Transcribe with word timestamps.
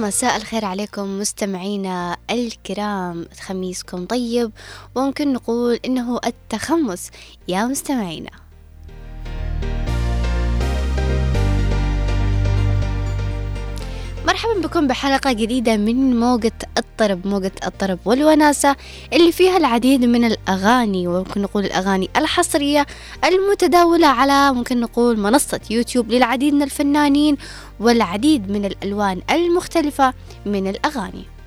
مساء 0.00 0.36
الخير 0.36 0.64
عليكم 0.64 1.18
مستمعينا 1.18 2.16
الكرام. 2.30 3.28
خميسكم 3.40 4.06
طيب 4.06 4.52
وممكن 4.94 5.32
نقول 5.32 5.80
إنه 5.84 6.20
التخمس. 6.26 7.10
يا 7.48 7.64
مستمعينا. 7.64 8.30
مرحبا 14.28 14.60
بكم 14.60 14.86
بحلقة 14.86 15.32
جديدة 15.32 15.76
من 15.76 16.20
موجة 16.20 16.52
الطرب 16.78 17.26
موجة 17.26 17.52
الطرب 17.66 17.98
والوناسة 18.04 18.76
اللي 19.12 19.32
فيها 19.32 19.56
العديد 19.56 20.04
من 20.04 20.24
الأغاني 20.24 21.08
وممكن 21.08 21.42
نقول 21.42 21.64
الأغاني 21.64 22.10
الحصرية 22.16 22.86
المتداولة 23.24 24.06
على 24.06 24.52
ممكن 24.54 24.80
نقول 24.80 25.18
منصة 25.18 25.60
يوتيوب 25.70 26.10
للعديد 26.10 26.54
من 26.54 26.62
الفنانين 26.62 27.36
والعديد 27.80 28.50
من 28.50 28.64
الألوان 28.64 29.20
المختلفة 29.30 30.14
من 30.46 30.68
الأغاني. 30.68 31.37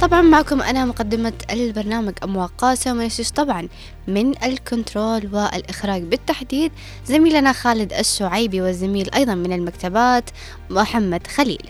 طبعا 0.00 0.22
معكم 0.22 0.62
أنا 0.62 0.84
مقدمة 0.84 1.32
البرنامج 1.50 2.12
أم 2.24 2.36
وقاسة 2.36 2.92
ومنشش 2.92 3.30
طبعا 3.30 3.68
من 4.08 4.44
الكنترول 4.44 5.28
والإخراج. 5.32 6.02
بالتحديد 6.02 6.72
زميلنا 7.06 7.52
خالد 7.52 7.92
الشعيبي 7.92 8.60
والزميل 8.62 9.14
أيضا 9.14 9.34
من 9.34 9.52
المكتبات 9.52 10.30
محمد 10.70 11.26
خليل. 11.26 11.62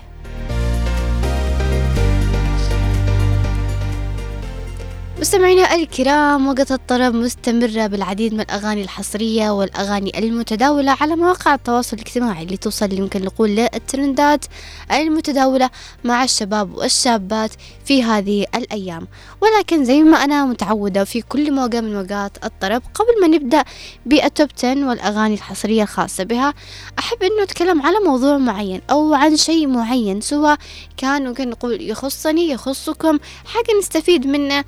مستمعينا 5.20 5.74
الكرام 5.74 6.46
وقت 6.48 6.72
الطرب 6.72 7.14
مستمرة 7.14 7.86
بالعديد 7.86 8.34
من 8.34 8.40
الأغاني 8.40 8.82
الحصرية 8.82 9.50
والأغاني 9.50 10.18
المتداولة 10.18 10.96
على 11.00 11.16
مواقع 11.16 11.54
التواصل 11.54 11.96
الاجتماعي 11.96 12.42
اللي 12.42 12.56
توصل 12.56 12.92
يمكن 12.92 13.22
نقول 13.22 13.50
للترندات 13.50 14.44
المتداولة 14.92 15.70
مع 16.04 16.24
الشباب 16.24 16.74
والشابات 16.74 17.50
في 17.84 18.02
هذه 18.02 18.46
الأيام. 18.54 19.08
ولكن 19.40 19.84
زي 19.84 20.02
ما 20.02 20.24
أنا 20.24 20.44
متعودة 20.44 21.04
في 21.04 21.22
كل 21.22 21.52
موقع 21.52 21.80
من 21.80 21.94
موقعات 21.94 22.44
الطرب 22.44 22.82
قبل 22.94 23.20
ما 23.20 23.26
نبدأ 23.36 23.64
بالتوب 24.06 24.48
10 24.58 24.88
والأغاني 24.88 25.34
الحصرية 25.34 25.82
الخاصة 25.82 26.24
بها 26.24 26.54
أحب 26.98 27.22
أنه 27.22 27.42
أتكلم 27.42 27.82
على 27.82 27.96
موضوع 28.06 28.38
معين 28.38 28.80
أو 28.90 29.14
عن 29.14 29.36
شيء 29.36 29.66
معين 29.66 30.20
سواء 30.20 30.58
كان 30.96 31.28
ممكن 31.28 31.50
نقول 31.50 31.90
يخصني 31.90 32.50
يخصكم 32.50 33.18
حاجة 33.46 33.78
نستفيد 33.78 34.26
منه 34.26 34.64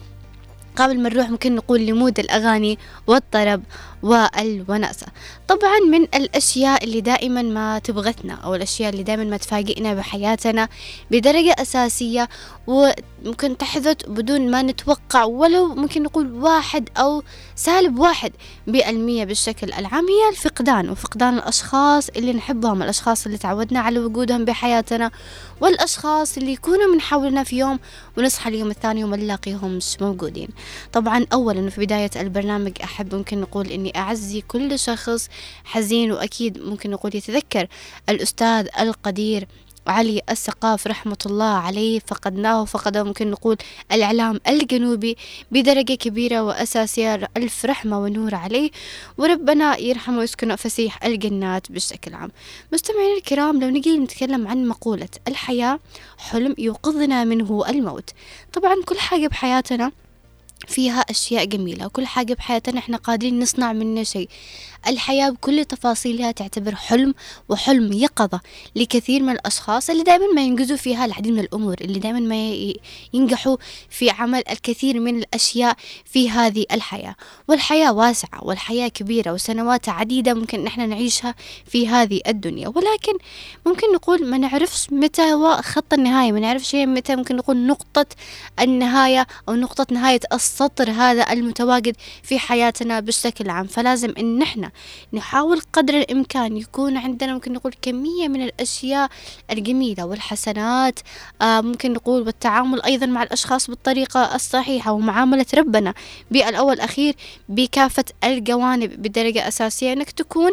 قبل 0.78 1.00
ما 1.00 1.08
نروح 1.08 1.30
ممكن 1.30 1.54
نقول 1.54 1.86
لمود 1.86 2.18
الأغاني 2.18 2.78
والطرب. 3.06 3.62
والوناسة. 4.02 5.06
طبعا 5.48 5.78
من 5.90 6.02
الأشياء 6.02 6.84
اللي 6.84 7.00
دائما 7.00 7.42
ما 7.42 7.78
تبغتنا 7.78 8.34
أو 8.34 8.54
الأشياء 8.54 8.90
اللي 8.90 9.02
دائما 9.02 9.24
ما 9.24 9.36
تفاجئنا 9.36 9.94
بحياتنا 9.94 10.68
بدرجة 11.10 11.54
أساسية 11.58 12.28
وممكن 12.66 13.56
تحدث 13.58 13.96
بدون 14.06 14.50
ما 14.50 14.62
نتوقع 14.62 15.24
ولو 15.24 15.74
ممكن 15.74 16.02
نقول 16.02 16.32
واحد 16.32 16.88
أو 16.96 17.22
سالب 17.56 17.98
واحد 17.98 18.32
بالمية 18.66 19.24
بالشكل 19.24 19.72
العام 19.72 20.06
هي 20.08 20.28
الفقدان 20.30 20.90
وفقدان 20.90 21.34
الأشخاص 21.34 22.08
اللي 22.08 22.32
نحبهم 22.32 22.82
الأشخاص 22.82 23.26
اللي 23.26 23.38
تعودنا 23.38 23.80
على 23.80 23.98
وجودهم 23.98 24.44
بحياتنا 24.44 25.10
والأشخاص 25.60 26.36
اللي 26.36 26.52
يكونوا 26.52 26.92
من 26.94 27.00
حولنا 27.00 27.44
في 27.44 27.58
يوم 27.58 27.78
ونصحى 28.18 28.50
اليوم 28.50 28.70
الثاني 28.70 29.04
وما 29.04 29.16
نلاقيهم 29.16 29.76
مش 29.76 30.02
موجودين. 30.02 30.48
طبعا 30.92 31.26
أولا 31.32 31.70
في 31.70 31.80
بداية 31.80 32.10
البرنامج 32.16 32.72
أحب 32.84 33.14
ممكن 33.14 33.40
نقول 33.40 33.66
إني 33.66 33.87
أعزي 33.96 34.40
كل 34.40 34.78
شخص 34.78 35.28
حزين 35.64 36.12
وأكيد 36.12 36.58
ممكن 36.58 36.90
نقول 36.90 37.16
يتذكر 37.16 37.66
الأستاذ 38.08 38.68
القدير 38.80 39.48
علي 39.86 40.20
السقاف 40.30 40.86
رحمة 40.86 41.18
الله 41.26 41.44
عليه 41.54 42.00
فقدناه 42.06 42.64
فقد 42.64 42.96
ممكن 42.96 43.30
نقول 43.30 43.56
الإعلام 43.92 44.40
الجنوبي 44.48 45.16
بدرجة 45.50 45.92
كبيرة 45.92 46.42
وأساسية 46.42 47.28
ألف 47.36 47.64
رحمة 47.64 47.98
ونور 47.98 48.34
عليه 48.34 48.70
وربنا 49.18 49.78
يرحمه 49.78 50.18
ويسكنه 50.18 50.56
فسيح 50.56 51.04
الجنات 51.04 51.72
بشكل 51.72 52.14
عام. 52.14 52.30
مستمعينا 52.72 53.16
الكرام 53.16 53.60
لو 53.60 53.68
نجي 53.68 53.98
نتكلم 53.98 54.48
عن 54.48 54.68
مقولة 54.68 55.08
الحياة 55.28 55.80
حلم 56.18 56.54
يوقظنا 56.58 57.24
منه 57.24 57.64
الموت. 57.68 58.10
طبعا 58.52 58.74
كل 58.86 58.98
حاجة 58.98 59.26
بحياتنا 59.26 59.92
فيها 60.66 61.00
أشياء 61.00 61.44
جميلة 61.44 61.86
وكل 61.86 62.06
حاجة 62.06 62.34
بحياتنا 62.34 62.78
إحنا 62.78 62.96
قادرين 62.96 63.40
نصنع 63.40 63.72
منها 63.72 64.02
شيء. 64.02 64.28
الحياة 64.88 65.30
بكل 65.30 65.64
تفاصيلها 65.64 66.30
تعتبر 66.32 66.74
حلم 66.74 67.14
وحلم 67.48 67.92
يقظة 67.92 68.40
لكثير 68.76 69.22
من 69.22 69.32
الأشخاص 69.32 69.90
اللي 69.90 70.02
دائما 70.02 70.26
ما 70.34 70.42
ينجزوا 70.42 70.76
فيها 70.76 71.04
العديد 71.04 71.32
من 71.32 71.38
الأمور 71.38 71.76
اللي 71.80 71.98
دائما 71.98 72.20
ما 72.20 72.66
ينجحوا 73.12 73.56
في 73.90 74.10
عمل 74.10 74.42
الكثير 74.50 75.00
من 75.00 75.18
الأشياء 75.18 75.76
في 76.04 76.30
هذه 76.30 76.64
الحياة. 76.72 77.14
والحياة 77.48 77.92
واسعة 77.92 78.44
والحياة 78.44 78.88
كبيرة 78.88 79.32
وسنوات 79.32 79.88
عديدة 79.88 80.34
ممكن 80.34 80.64
نحن 80.64 80.88
نعيشها 80.88 81.34
في 81.66 81.88
هذه 81.88 82.20
الدنيا. 82.28 82.68
ولكن 82.68 83.12
ممكن 83.66 83.92
نقول 83.94 84.26
ما 84.26 84.38
نعرفش 84.38 84.86
متى 84.92 85.22
هو 85.22 85.60
خط 85.62 85.92
النهاية 85.92 86.32
ما 86.32 86.40
نعرفش 86.40 86.74
متى 86.74 87.16
ممكن 87.16 87.36
نقول 87.36 87.66
نقطة 87.66 88.06
النهاية 88.60 89.26
أو 89.48 89.54
نقطة 89.54 89.86
نهاية 89.90 90.20
السطر 90.32 90.90
هذا 90.90 91.32
المتواجد 91.32 91.96
في 92.22 92.38
حياتنا 92.38 93.00
بشكل 93.00 93.50
عام 93.50 93.66
فلازم 93.66 94.14
إن 94.18 94.38
نحن 94.38 94.70
نحاول 95.12 95.60
قدر 95.72 95.94
الإمكان 95.94 96.56
يكون 96.56 96.96
عندنا 96.96 97.34
ممكن 97.34 97.52
نقول 97.52 97.74
كمية 97.82 98.28
من 98.28 98.42
الأشياء 98.42 99.10
الجميلة 99.50 100.06
والحسنات 100.06 101.00
آه 101.42 101.60
ممكن 101.60 101.92
نقول 101.92 102.22
والتعامل 102.22 102.82
أيضا 102.82 103.06
مع 103.06 103.22
الأشخاص 103.22 103.70
بالطريقة 103.70 104.34
الصحيحة 104.34 104.92
ومعاملة 104.92 105.46
ربنا. 105.54 105.94
بالأول 106.30 106.72
الأخير 106.74 107.14
بكافة 107.48 108.04
الجوانب 108.24 109.02
بدرجة 109.02 109.48
أساسية 109.48 109.92
أنك 109.92 110.10
تكون 110.10 110.52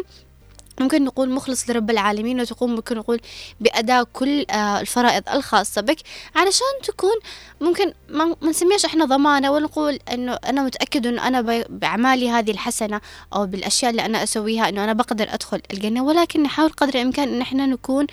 ممكن 0.80 1.04
نقول 1.04 1.30
مخلص 1.30 1.70
لرب 1.70 1.90
العالمين 1.90 2.40
وتقوم 2.40 2.74
ممكن 2.74 2.96
نقول 2.96 3.20
بأداء 3.60 4.04
كل 4.04 4.46
آه 4.50 4.80
الفرائض 4.80 5.22
الخاصة 5.28 5.80
بك. 5.80 5.96
علشان 6.34 6.66
تكون 6.82 7.14
ممكن 7.60 7.92
ما 8.08 8.36
نسميش 8.42 8.84
إحنا 8.84 9.04
ضمانة 9.04 9.50
ولا 9.50 9.64
نقول 9.64 9.98
إنه 10.12 10.32
أنا 10.32 10.62
متأكد 10.62 11.06
إنه 11.06 11.26
أنا 11.28 11.40
بأعمالي 11.68 12.30
هذه 12.30 12.50
الحسنة 12.50 13.00
أو 13.34 13.46
بالأشياء 13.46 13.90
اللي 13.90 14.04
أنا 14.06 14.22
أسويها 14.22 14.68
إنه 14.68 14.84
أنا 14.84 14.92
بقدر 14.92 15.34
أدخل 15.34 15.62
الجنة. 15.72 16.04
ولكن 16.04 16.42
نحاول 16.42 16.70
قدر 16.70 16.94
الإمكان 16.94 17.28
إن 17.28 17.40
إحنا 17.40 17.66
نكون 17.66 18.06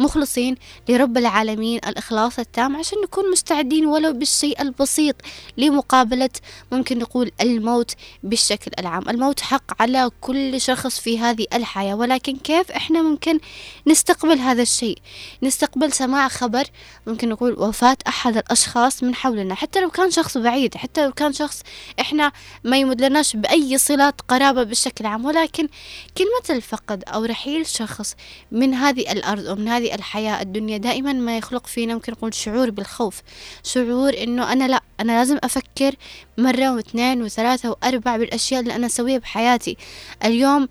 مخلصين 0.00 0.56
لرب 0.88 1.18
العالمين 1.18 1.80
الإخلاص 1.86 2.38
التام 2.38 2.76
عشان 2.76 2.98
نكون 3.04 3.30
مستعدين 3.30 3.86
ولو 3.86 4.12
بالشيء 4.12 4.62
البسيط 4.62 5.16
لمقابلة 5.56 6.30
ممكن 6.72 6.98
نقول 6.98 7.30
الموت 7.40 7.94
بالشكل 8.22 8.70
العام. 8.78 9.08
الموت 9.08 9.40
حق 9.40 9.82
على 9.82 10.10
كل 10.20 10.60
شخص 10.60 11.00
في 11.00 11.18
هذه 11.18 11.46
الحياة. 11.54 11.94
ولكن 12.08 12.36
كيف 12.36 12.70
إحنا 12.70 13.02
ممكن 13.02 13.40
نستقبل 13.86 14.38
هذا 14.38 14.62
الشيء؟ 14.62 14.98
نستقبل 15.42 15.92
سماع 15.92 16.28
خبر 16.28 16.64
ممكن 17.06 17.28
نقول 17.28 17.52
وفاة 17.58 17.96
أحد 18.08 18.36
الأشخاص 18.36 19.02
من 19.02 19.14
حولنا 19.14 19.54
حتى 19.54 19.80
لو 19.80 19.90
كان 19.90 20.10
شخص 20.10 20.38
بعيد 20.38 20.76
حتى 20.76 21.04
لو 21.04 21.12
كان 21.12 21.32
شخص 21.32 21.62
إحنا 22.00 22.32
ما 22.64 22.76
يمد 22.76 23.00
لناش 23.00 23.36
بأي 23.36 23.78
صلات 23.78 24.20
قرابة 24.20 24.62
بشكل 24.62 25.06
عام 25.06 25.24
ولكن 25.24 25.68
كلمة 26.18 26.58
الفقد 26.58 27.04
أو 27.04 27.24
رحيل 27.24 27.66
شخص 27.66 28.14
من 28.52 28.74
هذه 28.74 29.12
الأرض 29.12 29.46
أو 29.46 29.54
من 29.54 29.68
هذه 29.68 29.94
الحياة 29.94 30.42
الدنيا 30.42 30.78
دائما 30.78 31.12
ما 31.12 31.38
يخلق 31.38 31.66
فينا 31.66 31.94
ممكن 31.94 32.12
نقول 32.12 32.34
شعور 32.34 32.70
بالخوف 32.70 33.22
شعور 33.64 34.14
إنه 34.22 34.52
أنا 34.52 34.68
لا 34.68 34.82
أنا 35.00 35.12
لازم 35.12 35.38
أفكر 35.44 35.94
مرة 36.38 36.74
واثنين 36.74 37.22
وثلاثة 37.22 37.70
وأربع 37.70 38.16
بالأشياء 38.16 38.60
اللي 38.60 38.76
أنا 38.76 38.86
أسويها 38.86 39.18
بحياتي. 39.18 39.76
اليوم 40.24 40.68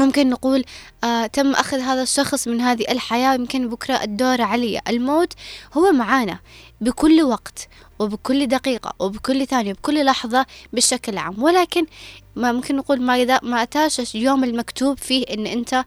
ممكن 0.00 0.30
نقول 0.30 0.64
آه 1.04 1.26
تم 1.26 1.52
أخذ 1.52 1.78
هذا 1.78 2.02
الشخص 2.02 2.48
من 2.48 2.60
هذه 2.60 2.84
الحياة 2.90 3.34
يمكن 3.34 3.68
بكرة 3.68 4.02
الدور 4.02 4.42
علي. 4.42 4.80
الموت 4.88 5.32
هو 5.74 5.92
معانا 5.92 6.38
بكل 6.80 7.22
وقت 7.22 7.68
وبكل 7.98 8.46
دقيقة 8.46 8.94
وبكل 8.98 9.46
ثانية 9.46 9.72
بكل 9.72 10.04
لحظة 10.04 10.46
بشكل 10.72 11.18
عام. 11.18 11.42
ولكن 11.42 11.86
ما 12.36 12.52
ممكن 12.52 12.76
نقول 12.76 13.02
ما 13.02 13.22
إذا 13.22 13.40
ما 13.42 13.62
أتاش 13.62 14.14
يوم 14.14 14.44
المكتوب 14.44 14.98
فيه 14.98 15.24
إن 15.30 15.46
أنت 15.46 15.84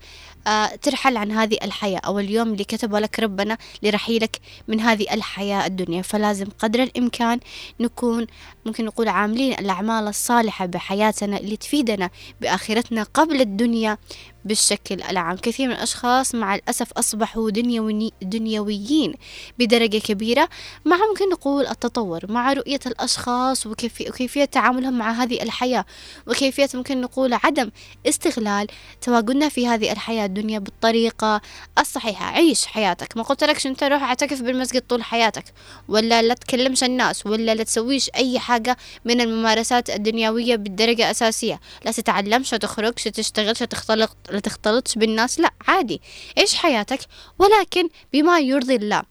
ترحل 0.82 1.18
عن 1.18 1.32
هذه 1.32 1.58
الحياة. 1.64 2.00
أو 2.00 2.20
اليوم 2.20 2.48
اللي 2.54 2.64
كتبه 2.64 3.00
لك 3.00 3.20
ربنا 3.20 3.58
لرحيلك 3.84 4.40
من 4.68 4.80
هذه 4.80 5.06
الحياة 5.14 5.66
الدنيا. 5.66 6.02
فلازم 6.02 6.48
قدر 6.60 6.84
الإمكان 6.84 7.40
نكون 7.80 8.28
ممكن 8.66 8.86
نقول 8.86 9.08
عاملين 9.08 9.54
الأعمال 9.54 10.08
الصالحة 10.08 10.66
بحياتنا 10.66 11.38
اللي 11.38 11.58
تفيدنا 11.58 12.10
بآخرتنا 12.42 13.04
قبل 13.04 13.42
الدنيا 13.42 13.98
بالشكل 14.46 15.02
العام. 15.02 15.38
كثير 15.38 15.68
من 15.68 15.74
الأشخاص 15.74 16.36
مع 16.36 16.56
الأسف 16.56 16.92
أصبحوا 16.94 17.50
دنيوي 17.50 18.12
دنيويين 18.22 19.14
بدرجة 19.60 19.98
كبيرة. 19.98 20.50
مع 20.86 20.98
ممكن 21.10 21.30
نقول 21.30 21.68
التطور 21.68 22.32
مع 22.32 22.54
رؤية 22.54 22.80
الأشخاص 22.86 23.68
وكيفية 23.68 24.46
تعاملهم 24.46 24.98
مع 24.98 25.12
هذه 25.12 25.44
الحياة 25.44 25.86
وكيفية 26.28 26.70
ممكن 26.74 27.02
نقول 27.02 27.34
عدم 27.34 27.72
استغلال 28.08 28.68
تواجدنا 29.02 29.50
في 29.50 29.68
هذه 29.68 29.92
الحياة 29.92 30.26
الدنيا 30.26 30.60
بالطريقة 30.60 31.42
الصحيحة. 31.80 32.26
عيش 32.26 32.66
حياتك. 32.66 33.18
ما 33.18 33.24
قلت 33.24 33.44
لكش 33.44 33.68
أنت 33.68 33.84
روح 33.84 34.04
اعتكف 34.04 34.42
بالمسجد 34.42 34.82
طول 34.82 35.04
حياتك 35.04 35.44
ولا 35.88 36.22
لا 36.22 36.34
تكلمش 36.34 36.84
الناس 36.84 37.26
ولا 37.26 37.56
لا 37.56 37.64
تسويش 37.64 38.10
أي 38.16 38.40
حاجة 38.40 38.78
من 39.06 39.22
الممارسات 39.22 39.90
الدنيوية 39.90 40.56
بالدرجة 40.56 41.12
أساسية. 41.12 41.60
لا 41.86 41.92
تتعلمش 41.92 42.50
تخرجش 42.50 43.04
تشتغلش 43.04 43.60
تختلط 43.60 44.18
لا 44.32 44.40
تختلطش 44.40 44.96
بالناس 44.96 45.40
لا 45.40 45.52
عادي 45.68 46.02
عيش 46.38 46.56
حياتك 46.56 47.00
ولكن 47.40 47.90
بما 48.14 48.40
يرضي 48.40 48.76
الله. 48.76 49.04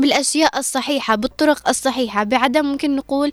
بالأشياء 0.00 0.58
الصحيحة 0.58 1.14
بالطرق 1.14 1.68
الصحيحة. 1.68 2.24
بعدم 2.24 2.64
ممكن 2.66 2.96
نقول 2.96 3.30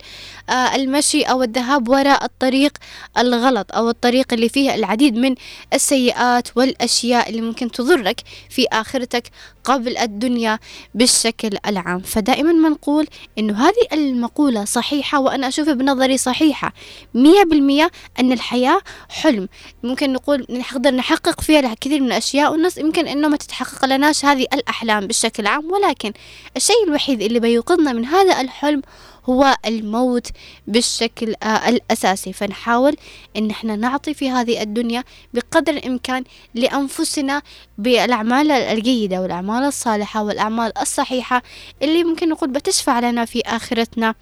آه 0.50 0.76
المشي 0.76 1.24
أو 1.24 1.44
الذهاب 1.44 1.90
وراء 1.90 2.26
الطريق 2.26 2.78
الغلط 3.18 3.76
أو 3.76 3.90
الطريق 3.90 4.34
اللي 4.34 4.50
فيه 4.50 4.76
العديد 4.76 5.16
من 5.16 5.36
السيئات 5.74 6.58
والأشياء 6.58 7.30
اللي 7.30 7.42
ممكن 7.42 7.72
تضرك 7.72 8.22
في 8.50 8.66
آخرتك 8.72 9.24
قبل 9.64 9.98
الدنيا 9.98 10.60
بالشكل 10.96 11.58
العام. 11.68 12.00
فدائما 12.00 12.52
ما 12.52 12.70
نقول 12.70 13.08
إنه 13.40 13.68
هذه 13.68 13.88
المقولة 13.94 14.66
صحيحة 14.66 15.20
وأنا 15.20 15.48
أشوفها 15.48 15.74
بنظري 15.74 16.18
صحيحة. 16.18 16.74
مية 17.14 17.44
بالمية 17.44 17.92
أن 18.20 18.32
الحياة 18.32 18.82
حلم. 19.10 19.50
ممكن 19.84 20.14
نقول 20.14 20.46
نقدر 20.50 20.92
نحقق 20.92 21.42
فيها 21.42 21.60
الكثير 21.60 22.02
من 22.02 22.08
الأشياء 22.08 22.52
والناس 22.52 22.78
يمكن 22.78 23.08
إنه 23.08 23.28
ما 23.28 23.38
تتحقق 23.38 23.86
لناش 23.86 24.26
هذه 24.26 24.48
الأحلام 24.54 25.08
بالشكل 25.08 25.48
عام 25.48 25.72
ولكن 25.72 26.14
الشيء 26.58 26.84
الوحيد 26.88 27.22
اللي 27.22 27.40
بيوقظنا 27.40 27.94
من 27.94 28.06
هذا 28.06 28.42
الحلم 28.42 28.82
هو 29.30 29.56
الموت 29.66 30.28
بالشكل 30.68 31.36
آه 31.44 31.70
الأساسي. 31.70 32.34
فنحاول 32.34 32.96
إن 33.38 33.50
إحنا 33.50 33.76
نعطي 33.76 34.14
في 34.14 34.30
هذه 34.30 34.62
الدنيا 34.62 35.04
بقدر 35.34 35.74
الإمكان 35.74 36.24
لأنفسنا 36.56 37.42
بالأعمال 37.78 38.52
الجيدة 38.52 39.22
والأعمال 39.22 39.64
الصالحة 39.64 40.24
والأعمال 40.24 40.78
الصحيحة 40.78 41.44
اللي 41.82 42.04
ممكن 42.04 42.30
نقول 42.30 42.50
بتشفع 42.50 43.00
لنا 43.00 43.26
في 43.26 43.42
آخرتنا 43.46 44.16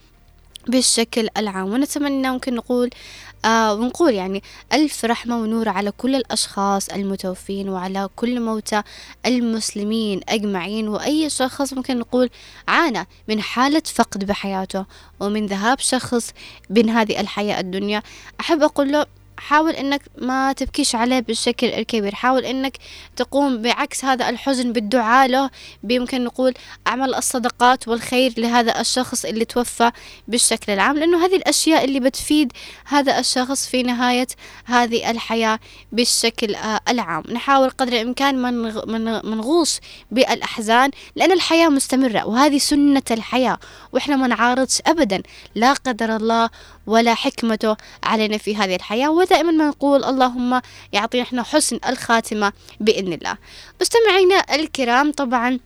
بالشكل 0.68 1.28
العام. 1.38 1.74
ونتمنى 1.74 2.32
ممكن 2.32 2.56
نقول 2.56 2.90
آه 3.46 3.74
ونقول 3.74 4.14
يعني 4.14 4.44
ألف 4.74 5.06
رحمة 5.06 5.38
ونور 5.38 5.70
على 5.70 5.92
كل 5.92 6.16
الأشخاص 6.16 6.90
المتوفين 6.90 7.70
وعلى 7.70 8.10
كل 8.16 8.40
موتى 8.42 8.82
المسلمين 9.26 10.22
أجمعين 10.30 10.88
وأي 10.88 11.30
شخص 11.30 11.74
ممكن 11.74 12.00
نقول 12.00 12.30
عانى 12.68 13.08
من 13.28 13.42
حالة 13.42 13.82
فقد 13.96 14.26
بحياته 14.26 14.86
ومن 15.20 15.46
ذهاب 15.46 15.80
شخص 15.80 16.34
بين 16.70 16.90
هذه 16.90 17.20
الحياة 17.22 17.60
الدنيا. 17.60 18.02
أحب 18.40 18.64
أقول 18.64 18.92
له 18.92 19.06
حاول 19.38 19.72
إنك 19.72 20.02
ما 20.18 20.54
تبكيش 20.54 20.96
عليه 20.96 21.20
بالشكل 21.20 21.68
الكبير. 21.68 22.16
حاول 22.16 22.46
إنك 22.46 22.78
تقوم 23.16 23.62
بعكس 23.62 24.06
هذا 24.06 24.30
الحزن 24.30 24.74
بالدعاء 24.74 25.28
له. 25.28 25.50
بيمكن 25.84 26.24
نقول 26.24 26.54
أعمل 26.88 27.16
الصدقات 27.16 27.88
والخير 27.88 28.34
لهذا 28.38 28.82
الشخص 28.82 29.26
اللي 29.26 29.46
توفى 29.46 29.92
بالشكل 30.28 30.72
العام 30.72 30.98
لأنه 30.98 31.26
هذه 31.26 31.36
الأشياء 31.36 31.86
اللي 31.86 32.00
بتفيد 32.00 32.54
هذا 32.86 33.20
الشخص 33.20 33.68
في 33.68 33.84
نهاية 33.84 34.28
هذه 34.66 35.12
الحياة 35.12 35.60
بالشكل 35.92 36.56
آه، 36.56 36.80
العام. 36.90 37.24
نحاول 37.32 37.70
قدر 37.70 37.94
الإمكان 37.94 38.38
ما 38.38 39.22
نغوص 39.36 39.80
بالأحزان 40.12 40.92
لأن 41.16 41.32
الحياة 41.32 41.70
مستمرة 41.70 42.26
وهذه 42.26 42.58
سنة 42.58 43.04
الحياة 43.12 43.58
وإحنا 43.92 44.16
ما 44.16 44.28
نعارضش 44.28 44.82
ابدا. 44.88 45.22
لا 45.56 45.74
قدر 45.74 46.16
الله 46.16 46.50
ولا 46.88 47.14
حكمته 47.14 47.76
علينا 48.04 48.38
في 48.38 48.56
هذه 48.56 48.76
الحياة. 48.76 49.10
ودائما 49.10 49.52
ما 49.52 49.68
نقول 49.68 50.04
اللهم 50.04 50.62
يعطينا 50.94 51.24
إحنا 51.24 51.44
حسن 51.44 51.80
الخاتمة 51.88 52.54
بإذن 52.80 53.14
الله. 53.14 53.38
مستمعينا 53.82 54.56
الكرام 54.56 55.12
طبعا 55.12 55.60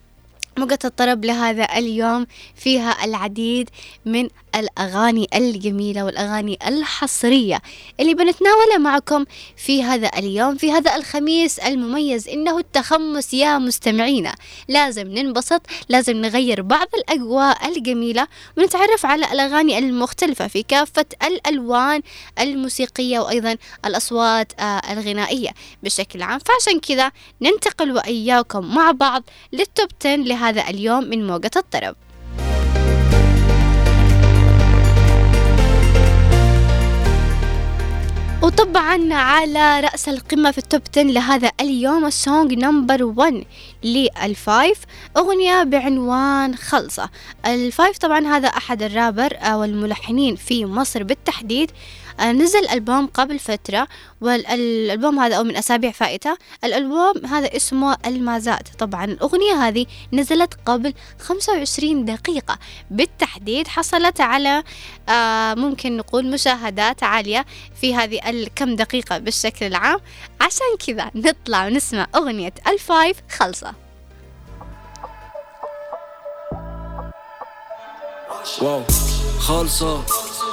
موجة 0.57 0.80
الطرب 0.86 1.25
لهذا 1.25 1.78
اليوم 1.78 2.28
فيها 2.56 3.06
العديد 3.06 3.69
من 4.06 4.30
الأغاني 4.56 5.28
الجميلة 5.36 6.06
والأغاني 6.06 6.60
الحصرية 6.68 7.62
اللي 8.00 8.13
بنتناولها 8.13 8.78
معكم 8.78 9.25
في 9.57 9.84
هذا 9.84 10.12
اليوم 10.18 10.56
في 10.57 10.72
هذا 10.72 10.96
الخميس 10.96 11.60
المميز 11.60 12.28
إنه 12.28 12.57
التخمس 12.57 13.34
يا 13.34 13.57
مستمعينا. 13.57 14.36
لازم 14.68 15.07
ننبسط 15.07 15.62
لازم 15.90 16.18
نغير 16.18 16.62
بعض 16.62 16.88
الأجواء 16.95 17.68
الجميلة 17.68 18.28
ونتعرف 18.57 19.06
على 19.06 19.25
الأغاني 19.31 19.78
المختلفة 19.78 20.48
في 20.48 20.63
كافة 20.63 21.06
الألوان 21.24 22.02
الموسيقية 22.40 23.19
وأيضا 23.19 23.57
الأصوات 23.86 24.52
آه، 24.60 24.94
الغنائية 24.94 25.50
بشكل 25.84 26.22
عام. 26.22 26.40
فعشان 26.40 26.80
كذا 26.80 27.12
ننتقل 27.42 27.92
وإياكم 27.92 28.75
مع 28.75 28.92
بعض 28.92 29.24
للتوب 29.54 29.88
10 30.02 30.16
لهذا 30.16 30.49
اليوم 30.57 31.04
من 31.04 31.28
موجة 31.28 31.51
الطرب. 31.56 31.96
وطبعا 38.42 39.13
على 39.13 39.80
رأس 39.80 40.10
القمة 40.10 40.51
في 40.51 40.57
ال 40.58 40.64
top 40.64 40.81
10 40.92 41.04
لهذا 41.04 41.51
اليوم 41.62 42.06
ال 42.06 42.15
song 42.15 42.54
number 42.54 43.04
1 43.04 43.44
للفايف 43.84 44.78
أغنية 45.18 45.63
بعنوان 45.63 46.56
خلصة. 46.56 47.10
الفايف 47.45 47.98
طبعا 47.98 48.28
هذا 48.28 48.48
أحد 48.48 48.84
الرابر 48.84 49.38
أو 49.42 49.63
الملحنين 49.63 50.36
في 50.36 50.66
مصر 50.66 51.04
بالتحديد. 51.04 51.72
نزل 52.19 52.68
ألبوم 52.69 53.07
قبل 53.07 53.39
فترة 53.39 53.88
والألبوم 54.21 55.19
هذا 55.19 55.35
أو 55.35 55.44
من 55.44 55.57
أسابيع 55.57 55.92
فائتة. 55.92 56.38
الألبوم 56.64 57.26
هذا 57.26 57.56
اسمه 57.56 57.97
المازات. 58.06 58.68
طبعا 58.80 59.06
الأغنية 59.06 59.54
هذه 59.54 59.85
نزلت 60.14 60.54
قبل 60.66 60.94
25 61.19 62.06
دقيقة. 62.06 62.59
بالتحديد 62.92 63.68
حصلت 63.68 64.21
على 64.21 64.64
آه، 65.09 65.54
ممكن 65.54 65.97
نقول 65.97 66.31
مشاهدات 66.31 67.04
عالية 67.04 67.45
في 67.81 67.95
هذه 67.95 68.30
الكم 68.30 68.76
دقيقة 68.76 69.18
بالشكل 69.18 69.66
العام. 69.66 69.99
عشان 70.42 70.78
كذا 70.88 71.11
نطلع 71.16 71.66
ونسمع 71.66 72.07
أغنية 72.16 72.54
الفايف 72.68 73.18
خلصة. 73.30 73.73
wow 78.62 78.83
خالصة 79.40 80.04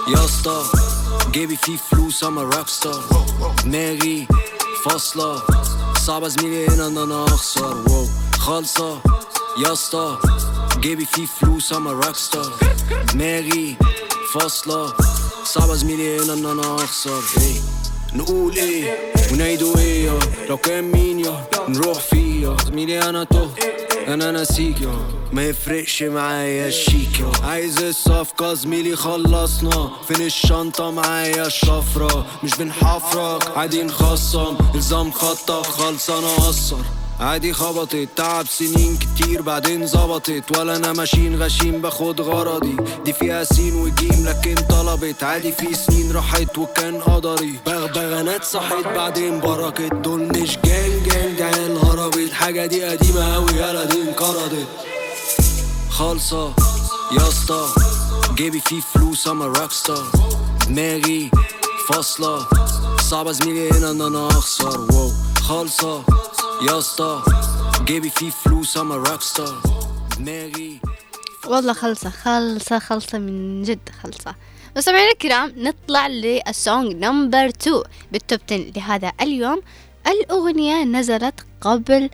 يا 0.09 0.25
اسطى. 0.25 0.96
جيبي 1.37 1.57
فيه 1.57 1.77
فلوس 1.77 2.25
اما 2.25 2.43
rock 2.43 2.69
star 2.69 3.05
دماغي 3.65 4.29
فاصلة. 4.85 5.43
صعب 6.07 6.29
زميلي 6.29 6.69
هنا 6.69 6.87
إن 6.87 6.99
أنا 6.99 7.25
أخسر. 7.25 7.77
wow. 7.89 8.07
خالصة. 8.39 9.01
يا 9.59 9.73
اسطى. 9.73 10.19
جيبي 10.81 11.05
فيه 11.05 11.27
فلوس 11.27 11.73
اما 11.73 11.93
روك 11.93 12.17
ستار 12.17 12.53
دماغي 13.13 13.77
فاصلة. 14.35 14.93
صعب 15.45 15.73
زميلي 15.73 16.21
هنا 16.23 16.33
إن 16.33 16.47
أنا 16.47 16.77
أخسر. 16.77 17.23
إيه؟ 17.39 17.61
نقول 18.15 18.57
إيه؟ 18.57 19.13
ونعيدوا 19.33 19.79
إيه 19.79 20.19
لو 20.49 20.57
كان 20.57 20.85
مين 20.85 21.21
يا؟ 21.21 21.47
نروح 21.69 21.99
فيه 21.99 22.57
زميلي 22.67 23.09
أنا 23.09 23.25
تهت. 23.25 23.76
أنا 24.07 24.31
ناسيك 24.31 24.89
ما 25.33 25.43
يفرقش 25.43 26.03
معايا 26.03 26.69
الشيك 26.69 27.25
عايز 27.43 27.83
الصفقة 27.83 28.55
زميلي 28.55 28.97
خلصنا. 28.97 29.91
فين 30.09 30.27
الشنطة 30.27 30.91
معايا 30.91 31.47
الشفرة 31.47 32.27
مش 32.45 32.51
بنحفرك. 32.59 33.57
عادي 33.57 33.83
نخصم. 33.83 34.57
الزام 34.75 35.11
خلص 35.11 36.11
أنا 36.11 36.29
قصر. 36.37 36.77
عادي 37.21 37.53
خبطت. 37.53 38.09
تعب 38.17 38.47
سنين 38.47 38.99
كتير 38.99 39.43
بعدين 39.43 39.87
ظبطت. 39.87 40.59
ولا 40.59 40.77
أنا 40.77 40.93
ماشيين 40.93 41.43
غشيم 41.43 41.81
باخد 41.81 42.21
غرضي. 42.21 42.77
دي 43.05 43.13
فيها 43.13 43.45
سين 43.45 43.75
وجيم 43.75 44.27
لكن 44.27 44.55
طلبت. 44.55 45.23
عادي 45.23 45.53
في 45.53 45.75
سنين 45.75 46.13
راحت 46.13 46.59
وكان 46.59 47.01
قدري. 47.01 47.55
بغبغانات 47.67 48.45
صحيت 48.45 48.87
بعدين 48.87 49.41
بركت. 49.41 49.95
دول 49.95 50.21
مش 50.21 50.59
جان 50.65 51.03
جان 51.07 51.37
دي 51.37 51.45
هربت 52.07 52.17
الحاجة 52.19 52.67
دي 52.67 52.85
قديمة 52.85 53.35
أوي 53.37 53.51
يالا 53.53 53.85
دي 53.85 54.03
انقرضت. 54.03 54.67
خالصة 55.91 56.53
يا 57.13 57.29
اسطى 57.29 57.69
جيبي 58.35 58.61
فيه 58.61 58.81
فلوس 58.81 59.29
اما 59.29 59.47
روك 59.47 59.73
ستار 59.73 60.07
دماغي 60.69 61.31
فاصلة 61.89 62.47
صعبة 63.11 63.33
زميلي 63.33 63.71
هنا 63.71 63.91
إن 63.91 64.01
أنا 64.01 64.29
أخسر. 64.29 64.81
wow. 64.81 65.11
خالصة 65.41 66.03
يا 66.63 66.79
اسطى 66.79 67.23
جيبي 67.85 68.11
فيه 68.11 68.31
فلوس 68.31 68.77
أنا 68.77 68.95
rock 68.97 69.23
star 69.23 69.61
دماغي 70.19 70.81
والله 71.47 71.73
خلصة 71.73 72.11
خلصة 72.11 72.79
خلصة 72.79 73.19
من 73.19 73.63
جد 73.63 73.89
خلصة 74.03 74.35
مستمعينا 74.77 75.13
الكرام 75.13 75.53
نطلع 75.57 76.07
لل 76.07 76.35
song 76.35 76.93
number 76.97 77.47
2 77.49 77.83
بال 78.13 78.24
top 78.24 78.41
10 78.51 78.73
لهذا 78.77 79.13
اليوم. 79.21 79.63
الأغنية 80.07 80.85
نزلت 80.85 81.35
قبل 81.67 82.11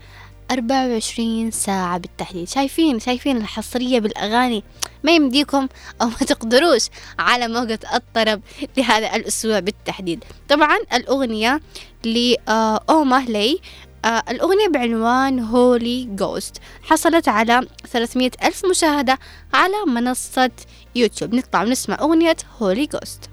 24 0.50 1.50
ساعة 1.50 1.98
بالتحديد. 1.98 2.48
شايفين 2.48 3.00
شايفين 3.00 3.36
الحصرية 3.36 4.00
بالأغاني؟ 4.00 4.64
ما 5.04 5.12
يمديكم 5.12 5.68
أو 6.02 6.06
ما 6.06 6.16
تقدروش 6.16 6.88
على 7.18 7.48
موجة 7.48 7.78
الطرب 7.94 8.40
لهذا 8.76 9.16
الأسبوع 9.16 9.58
بالتحديد. 9.58 10.24
طبعا 10.48 10.76
الأغنية 10.92 11.60
ل 12.04 12.28
Omah 12.28 13.24
Lay 13.28 13.60
آه 14.04 14.22
الأغنية 14.30 14.68
بعنوان 14.68 15.40
Holy 15.40 16.04
Ghost 16.04 16.56
حصلت 16.82 17.28
على 17.28 17.66
300 17.90 18.30
ألف 18.44 18.66
مشاهدة 18.70 19.18
على 19.54 19.76
منصة 19.86 20.50
يوتيوب. 20.94 21.34
نطلع 21.34 21.62
ونسمع 21.62 21.98
أغنية 22.00 22.36
Holy 22.60 22.86
Ghost 22.86 23.30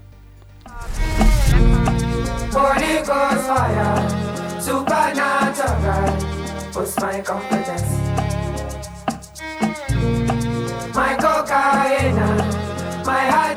supernatural, 4.60 6.16
boost 6.72 7.00
my 7.00 7.20
confidence. 7.22 7.90
My 10.94 11.16
cocaine, 11.16 12.16
my 13.06 13.24
heart 13.32 13.49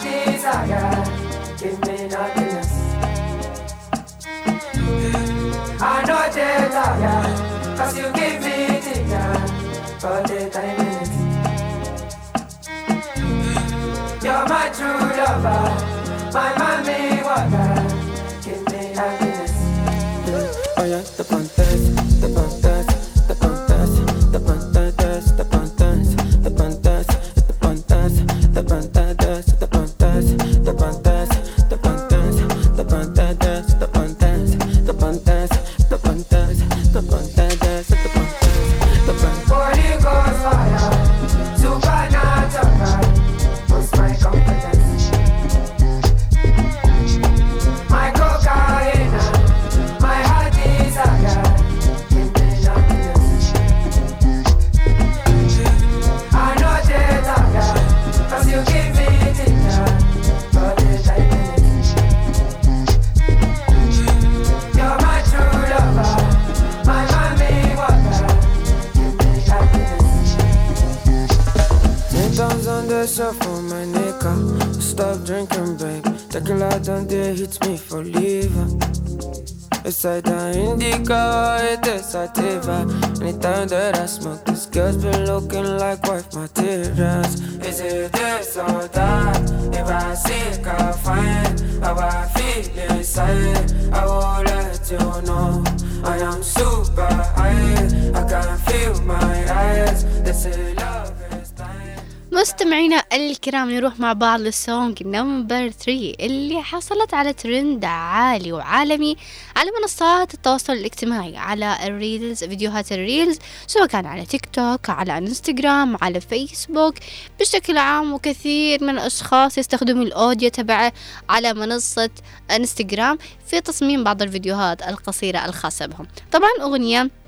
الكرام 103.44 103.72
نروح 103.72 104.00
مع 104.00 104.14
بعض 104.14 104.40
لل 104.40 104.61
song 104.61 105.04
number 105.08 105.70
3 105.70 106.14
اللي 106.20 106.64
حصلت 106.64 107.14
على 107.14 107.34
ترند 107.34 107.86
عالي 107.86 108.52
وعالمي 108.54 109.18
على 109.56 109.70
منصات 109.82 110.34
التواصل 110.34 110.74
الاجتماعي 110.74 111.38
على 111.38 111.78
ال 111.84 111.94
reels 111.94 112.44
فيديوهات 112.44 112.92
ال 112.92 113.00
reels 113.00 113.40
سواء 113.68 113.86
كان 113.86 114.06
على 114.06 114.26
تيك 114.26 114.46
توك 114.46 114.90
على 114.90 115.18
انستغرام 115.18 115.98
على 116.02 116.22
فيسبوك 116.22 116.96
بشكل 117.40 117.78
عام 117.78 118.14
وكثير 118.14 118.84
من 118.84 118.90
الأشخاص 118.90 119.58
يستخدموا 119.58 120.04
ال 120.04 120.11
audio 120.11 120.50
تبعه 120.50 120.94
على 121.30 121.54
منصة 121.54 122.10
انستغرام 122.52 123.18
في 123.46 123.62
تصميم 123.62 124.04
بعض 124.04 124.22
الفيديوهات 124.22 124.82
القصيرة 124.82 125.46
الخاصة 125.46 125.86
بهم. 125.86 126.08
طبعا 126.32 126.50
أغنية 126.62 127.23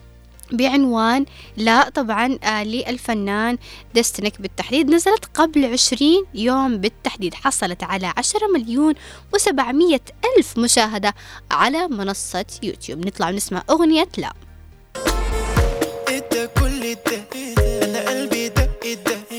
بعنوان 0.52 1.26
لا 1.58 1.90
طبعا 1.90 2.40
آه 2.44 2.64
للفنان 2.64 3.58
ديستنيك 3.94 4.42
بالتحديد. 4.42 4.90
نزلت 4.90 5.26
قبل 5.34 5.66
عشرين 5.66 6.26
يوم 6.34 6.78
بالتحديد. 6.78 7.34
حصلت 7.34 7.84
على 7.84 8.14
عشرة 8.18 8.48
مليون 8.54 8.94
وسبعمية 9.34 10.02
ألف 10.38 10.58
مشاهدة 10.58 11.14
على 11.52 11.88
منصة 11.88 12.46
يوتيوب. 12.64 13.06
نطلع 13.08 13.30
ونسمع 13.30 13.64
أغنية 13.70 14.10
لا. 14.18 14.34
كل 16.46 16.96
أنا 17.84 18.10
قلبي 18.10 18.50
دق 18.50 18.84
دق 19.06 19.35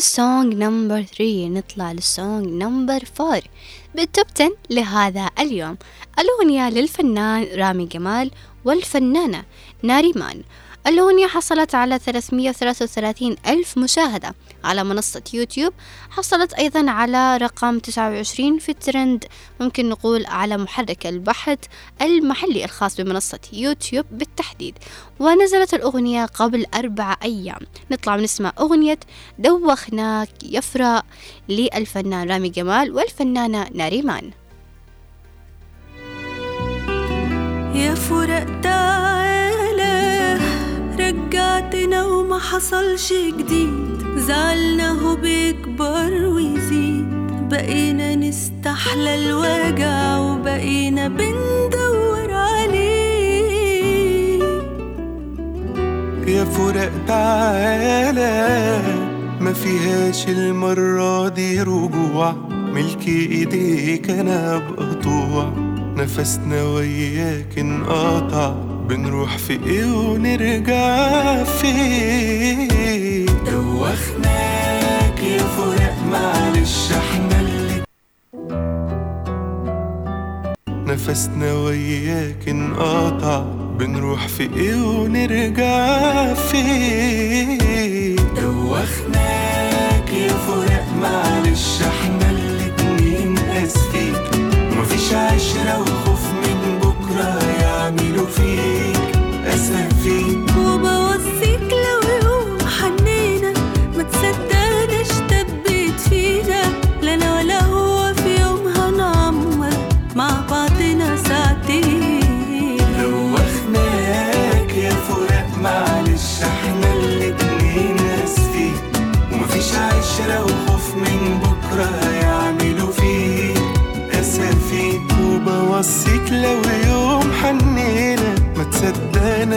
ال 0.00 0.11
song 0.11 0.54
number 0.54 1.02
3 1.02 1.48
نطلع 1.48 1.92
لل 1.92 2.10
song 2.10 2.46
number 2.46 3.02
4 3.20 3.42
بال 3.94 4.07
top 4.07 4.26
10 4.36 4.56
لهذا 4.70 5.30
اليوم. 5.38 5.76
الأغنية 6.18 6.70
للفنان 6.70 7.46
رامي 7.54 7.86
جمال 7.86 8.30
والفنانة 8.64 9.44
ناريمان. 9.82 10.42
الأغنية 10.86 11.26
حصلت 11.26 11.74
على 11.74 11.98
333 11.98 13.36
ألف 13.46 13.78
مشاهدة. 13.78 14.34
على 14.64 14.84
منصة 14.84 15.22
يوتيوب 15.34 15.72
حصلت 16.10 16.52
أيضا 16.52 16.90
على 16.90 17.36
رقم 17.36 17.78
29 17.78 18.58
في 18.58 18.68
الترند. 18.68 19.24
ممكن 19.60 19.88
نقول 19.88 20.26
على 20.26 20.56
محرك 20.56 21.06
البحث 21.06 21.58
المحلي 22.02 22.64
الخاص 22.64 23.00
بمنصة 23.00 23.38
يوتيوب 23.52 24.06
بالتحديد. 24.10 24.78
ونزلت 25.20 25.74
الأغنية 25.74 26.26
قبل 26.26 26.66
أربع 26.74 27.16
أيام. 27.22 27.60
نطلع 27.90 28.14
ونسمع 28.14 28.52
أغنية 28.58 28.98
دوخناك 29.38 30.28
يفرق 30.42 31.04
للفنان 31.48 32.30
رامي 32.30 32.48
جمال 32.48 32.92
والفنانة 32.92 33.68
ناريمان. 33.74 34.30
يا 37.74 37.94
فرق 37.94 38.60
رجعتنا 41.30 42.06
وما 42.06 42.38
حصلش 42.38 43.12
جديد 43.12 43.98
زعلنا 44.16 44.90
هو 44.90 45.16
بيكبر 45.16 46.26
ويزيد. 46.26 47.06
بقينا 47.50 48.14
نستحلى 48.14 49.14
الوجع 49.14 50.18
وبقينا 50.18 51.08
بندور 51.08 52.32
عليه. 52.32 54.42
يا 56.26 56.44
فرق 56.44 56.92
تعالى 57.06 58.82
ما 59.40 59.52
فيهاش 59.52 60.28
المرة 60.28 61.28
دي 61.28 61.62
رجوع. 61.62 62.32
ملك 62.50 63.08
إيديك 63.08 64.10
أنا 64.10 64.58
بقطوع. 64.58 65.69
نفسنا 66.00 66.62
وياك 66.62 67.58
انقطع 67.58 68.54
بنروح 68.88 69.36
في 69.38 69.52
إيه 69.66 69.84
ونرجع 69.92 71.44
فين 71.44 73.26
دوخناك 73.26 75.22
يا 75.22 75.38
فرق 75.42 75.94
معلش 76.12 76.92
إحنا 76.92 77.40
اللي 77.40 77.82
نفسنا 80.92 81.52
وياك 81.54 82.48
انقطع 82.48 83.44
بنروح 83.78 84.28
في 84.28 84.42
إيه 84.56 84.82
ونرجع 84.82 86.34
فين 86.34 88.16
دوخناك 88.40 90.12
يا 90.12 90.28
فرق 90.32 90.84
معلش 91.02 91.82
إحنا 91.82 92.30
الاتنين 92.30 93.38
آسفين. 93.38 94.09
يعملوا 98.38 98.92
فيك 98.94 98.96
اسفين 99.46 100.39
وبوصيك 100.39 100.39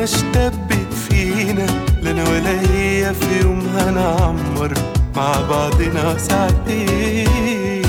تصدقناش 0.04 0.34
تبت 0.34 0.94
فينا؟ 0.94 1.66
لا 2.02 2.12
أنا 2.12 2.30
ولا 2.30 2.62
هي 2.62 3.14
في 3.14 3.42
يوم 3.42 3.60
هنعمر 3.60 4.74
مع 5.16 5.42
بعضنا 5.50 6.18
ساعتين. 6.18 7.84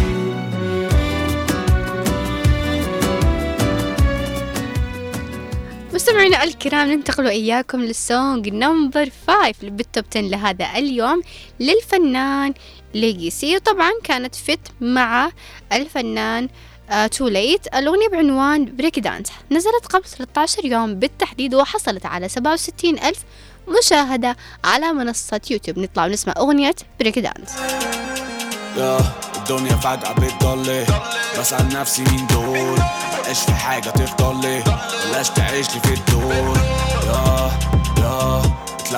مستمعينا 5.94 6.44
الكرام 6.44 6.90
ننتقل 6.90 7.26
إياكم 7.26 7.80
لل 7.80 8.03
song 8.03 8.48
number 8.48 9.08
5 9.26 9.54
بال 9.62 9.79
top 9.79 10.04
10 10.10 10.20
لهذا 10.20 10.66
اليوم 10.76 11.22
للفنان 11.60 12.54
Lege-Cy. 12.94 13.56
وطبعا 13.56 13.90
كانت 14.04 14.34
feat 14.34 14.60
مع 14.80 15.30
الفنان 15.72 16.48
تو 17.10 17.28
ليت 17.28 17.66
الأغنية 17.74 18.08
بعنوان 18.08 18.76
Break 18.76 18.98
Dance 18.98 19.26
نزلت 19.50 19.86
قبل 19.90 20.04
13 20.04 20.64
يوم 20.64 20.94
بالتحديد 20.94 21.54
وحصلت 21.54 22.06
على 22.06 22.28
67 22.28 22.98
ألف 22.98 23.18
مشاهدة 23.78 24.36
على 24.64 24.92
منصة 24.92 25.40
يوتيوب. 25.50 25.78
نطلع 25.78 26.04
ونسمع 26.04 26.34
أغنية 26.38 26.74
بريك 27.00 27.18
دانس 27.18 27.56
يا 28.76 28.98
الدنيا 29.36 29.76
فجأة 29.76 30.12
بتضل 30.12 30.84
بسأل 31.38 31.68
نفسي 31.68 32.02
مين 32.02 32.26
دول؟ 32.26 32.70
مبقاش 32.70 33.40
في 33.42 33.52
حاجة 33.52 33.90
تفضل 33.90 34.40
لي 34.40 34.62
بلاش 35.10 35.30
تعيش 35.30 35.66
لي 35.74 35.80
في 35.80 35.94
الدور 35.94 36.58
يا 37.06 37.50
يا. 37.98 38.42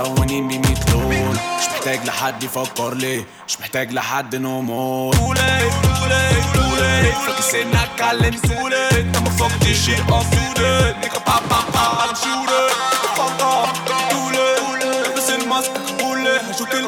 متلونين 0.00 0.48
بميت 0.48 0.90
لون. 0.90 1.30
مش 1.58 1.66
محتاج 1.72 2.04
لحد 2.06 2.42
يفكر 2.42 2.94
لي 2.94 3.24
مش 3.48 3.60
محتاج 3.60 3.92
لحد 3.92 4.36
نومور 4.36 5.14
تولي 5.14 5.70
تولي 5.82 6.30
تولي 6.54 7.12
فاكر 7.12 7.40
سنك 7.40 7.76
اتكلم 8.00 8.30
تولي 8.40 8.88
انت 9.00 9.16
شيء 9.74 10.02
اصولي 10.08 10.94
نيكا 11.02 11.18
با 11.18 11.40
با 11.50 11.56
با 11.72 11.86
I'm 12.04 12.14
shooting 12.14 12.72
fuck 13.16 13.42
off 13.42 13.85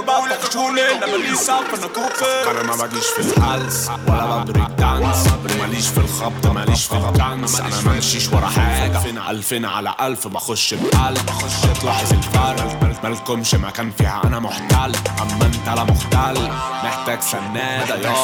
هشوت 0.08 0.24
الباب 0.24 0.38
هشولي 0.50 0.96
أنا 0.96 1.06
ماليش 1.06 1.38
صعب 1.38 1.64
أنا 1.78 1.86
كوفي 1.86 2.50
أنا 2.50 2.62
ما 2.62 2.86
بجيش 2.86 3.06
في 3.06 3.18
الحلس 3.38 3.90
ولا 4.08 4.36
ببريك 4.36 4.68
دانس 4.78 5.26
ماليش 5.60 5.88
في 5.88 5.98
الخبط 5.98 6.46
ماليش 6.46 6.84
في 6.86 6.94
الدانس 6.94 7.60
أنا 7.60 7.80
ماشيش 7.94 8.28
ورا 8.28 8.46
حاجة 8.46 8.98
فين 8.98 9.18
الفين 9.18 9.64
على 9.64 9.94
الف 10.00 10.28
بخش 10.28 10.74
بقلب 10.74 11.26
بخش 11.26 11.80
تلاحظ 11.80 12.12
الفرق 12.12 13.02
مالكمش 13.04 13.54
مكان 13.54 13.90
فيها 13.90 14.22
أنا 14.24 14.38
محتل 14.38 14.96
اما 15.20 15.46
انت 15.46 15.68
لا 15.76 15.84
مختل 15.84 16.48
محتاج 16.84 17.20
سناده 17.20 17.94
يا 17.94 18.14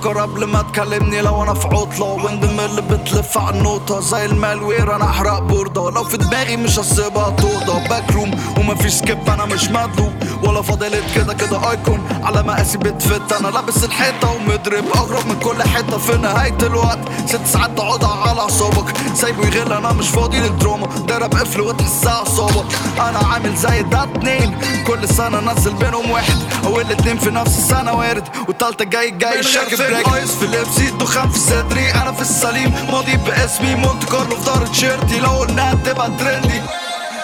آه 0.00 0.02
فكر 0.02 0.18
قبل 0.18 0.44
ما 0.44 0.62
تكلمني 0.62 1.20
لو 1.20 1.42
أنا 1.42 1.54
في 1.54 1.66
عطلة 1.66 2.04
وندم 2.06 2.60
اللي 2.60 2.82
بتلف 2.82 3.38
على 3.38 3.56
النوتة 3.58 4.00
زي 4.00 4.24
المالوير 4.24 4.96
أنا 4.96 5.04
أحرق 5.04 5.38
بوردة. 5.38 5.90
لو 5.90 6.04
في 6.04 6.16
دماغي 6.16 6.56
مش 6.56 6.78
هسيبها 6.78 7.30
توضة 7.30 7.88
باك 7.88 8.12
روم 8.12 8.30
ومفيش 8.58 8.92
سكيب 8.92 9.28
أنا 9.28 9.44
مش 9.44 9.68
مدلوب. 9.70 10.12
ولا 10.42 10.62
فاضلت 10.62 11.04
كده 11.14 11.34
كده 11.34 11.70
ايكون. 11.70 12.08
على 12.22 12.42
مقاسي 12.42 12.78
بتفت 12.78 13.32
أنا 13.32 13.48
لابس 13.48 13.84
الحيطة 13.84 14.30
ومضرب 14.30 14.84
اغرب 14.96 15.26
من 15.26 15.38
كل 15.40 15.62
حتة 15.62 15.98
في 15.98 16.16
نهاية 16.16 16.58
الوقت. 16.62 16.98
ست 17.26 17.46
ساعات 17.46 17.70
تقعدها 17.76 18.28
على 18.28 18.40
اعصابك. 18.40 18.96
سايبه 19.14 19.46
يغل 19.46 19.72
أنا 19.72 19.92
مش 19.92 20.08
فاضي 20.08 20.38
للدراما. 20.38 20.86
ضرب 20.86 21.34
قفل 21.34 21.60
وتحسها 21.60 22.12
أعصابك. 22.12 22.64
أنا 22.98 23.18
عامل 23.18 23.56
زي 23.56 23.82
ده 23.82 24.02
اتنين. 24.02 24.58
كل 24.86 25.08
سنة 25.08 25.52
نزل 25.52 25.74
بينهم 25.74 26.10
واحد. 26.10 26.36
أو 26.64 26.80
الاتنين 26.80 27.18
في 27.18 27.30
نفس 27.30 27.58
السنة 27.58 27.92
وارد. 27.92 28.28
والتالتة 28.48 28.84
جاي 28.84 29.10
جاي 29.10 29.42
شاكب 29.42 29.80
ايس 30.14 30.34
في 30.34 30.46
لبسي 30.46 30.90
دخان 30.90 31.28
في 31.30 31.38
صدري 31.38 31.90
أنا 31.90 32.12
في 32.12 32.20
السليم. 32.20 32.74
ماضي 32.92 33.16
باسمي 33.16 33.74
مونت 33.74 34.04
كارلو 34.04 34.36
في 34.36 34.42
ظهر 34.42 34.66
تيشيرتي. 34.66 35.20
لو 35.20 35.30
قلنا 35.30 35.74
تبقى 35.84 36.10
ترندي. 36.18 36.60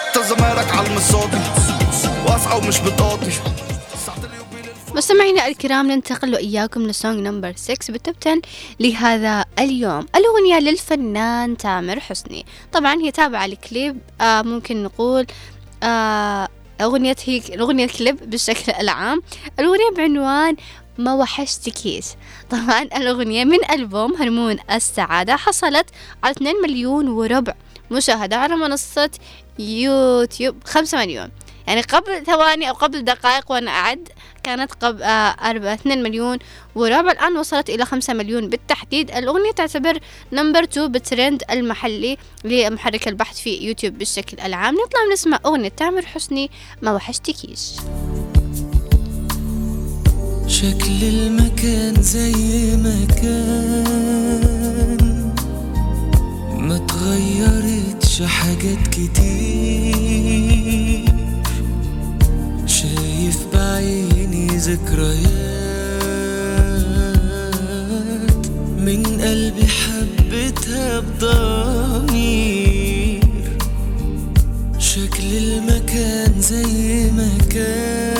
انت 0.07 0.25
زمالك 0.25 0.75
على 0.77 0.87
المصادي 0.87 1.37
واسعى 2.27 2.57
ومش 2.57 2.79
الف- 2.79 3.41
مستمعينا 4.95 5.47
الكرام 5.47 5.91
ننتقل 5.91 6.33
وإياكم 6.33 6.87
لسونج 6.87 7.19
نمبر 7.27 7.53
6 7.55 7.91
بالتوب 7.91 8.15
10 8.21 8.41
لهذا 8.79 9.45
اليوم. 9.59 10.05
الأغنية 10.15 10.59
للفنان 10.69 11.57
تامر 11.57 11.99
حسني. 11.99 12.45
طبعا 12.73 12.95
هي 13.01 13.11
تابعة 13.11 13.45
الكليب 13.45 13.99
آه 14.21 14.41
ممكن 14.41 14.83
نقول 14.83 15.25
آه 15.83 16.47
أغنية 16.81 17.15
هي 17.25 17.41
أغنية 17.59 17.87
كليب 17.87 18.29
بالشكل 18.29 18.71
العام. 18.71 19.21
الأغنية 19.59 19.89
بعنوان 19.97 20.55
ما 20.97 21.13
وحشتكيش 21.13 22.05
طبعا 22.49 22.81
الأغنية 22.81 23.45
من 23.45 23.71
ألبوم 23.71 24.13
هرمون 24.15 24.57
السعادة. 24.71 25.35
حصلت 25.35 25.85
على 26.23 26.31
2 26.31 26.55
مليون 26.63 27.07
وربع 27.07 27.53
مشاهدة 27.91 28.35
على 28.35 28.55
منصة 28.55 29.09
يوتيوب. 29.59 30.55
5 30.65 30.97
مليون. 30.97 31.29
يعني 31.67 31.81
قبل 31.81 32.25
ثواني 32.25 32.69
أو 32.69 32.73
قبل 32.73 33.01
دقائق 33.05 33.51
وأنا 33.51 33.71
أعد 33.71 34.09
كانت 34.43 34.71
قبل 34.73 35.03
آه، 35.03 35.31
أربعة- 35.35 35.79
2 35.79 36.03
مليون 36.03 36.37
وربع 36.75 37.11
الآن 37.11 37.37
وصلت 37.37 37.69
إلى 37.69 37.85
5 37.85 38.13
مليون. 38.13 38.49
بالتحديد 38.49 39.11
الأغنية 39.11 39.51
تعتبر 39.51 39.99
number 40.33 40.63
2 40.63 40.87
بالترند 40.91 41.43
المحلي 41.51 42.17
لمحرك 42.43 43.07
البحث 43.07 43.39
في 43.39 43.57
يوتيوب 43.67 43.97
بالشكل 43.97 44.39
العام. 44.39 44.73
نطلع 44.75 45.13
نسمع 45.13 45.39
أغنية 45.45 45.69
تامر 45.69 46.05
حسني 46.05 46.51
ما 46.81 46.93
وحشتكيش 46.93 47.59
شكل 50.47 51.03
المكان 51.03 52.01
زي 52.01 52.75
ما 52.77 53.07
كان 53.21 53.87
ما 56.59 56.77
تغيرتش 56.77 58.21
حاجات 58.21 58.87
كتير. 58.87 60.86
ذكريات 64.67 66.03
من 68.77 69.03
قلبي 69.21 69.67
حبيتها 69.67 70.99
بضمير. 70.99 72.47
شكل 74.79 75.37
المكان 75.37 76.41
زي 76.41 77.11
ما 77.11 77.29
كان 77.49 78.17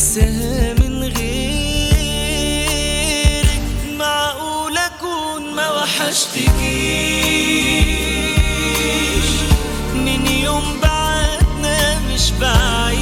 احسها 0.10 0.74
من 0.74 1.04
غيرك. 1.04 2.00
معقول 4.00 4.78
أكون 4.78 5.56
ما 5.56 5.72
وحشتكيش؟ 5.72 6.50
من 9.96 10.28
يوم 10.28 10.80
بعدنا 10.82 12.00
مش 12.14 12.32
بعيش. 12.32 13.00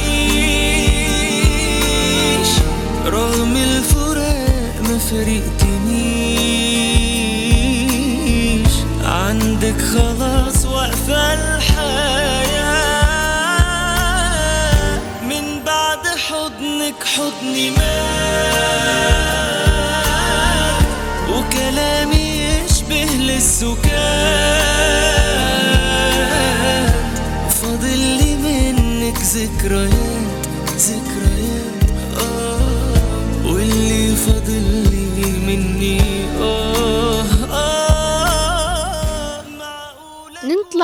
رغم 3.06 3.56
الفراق 3.56 4.80
ما 4.82 4.98
فرقتنيش 4.98 5.57
حضني 17.28 17.70
مات 17.70 17.78
وكلامي 21.30 22.26
يشبه 22.44 23.04
للسكات 23.04 23.78
فاضل 27.50 27.98
لي 27.98 28.36
منك 28.36 29.18
ذكريات. 29.18 30.17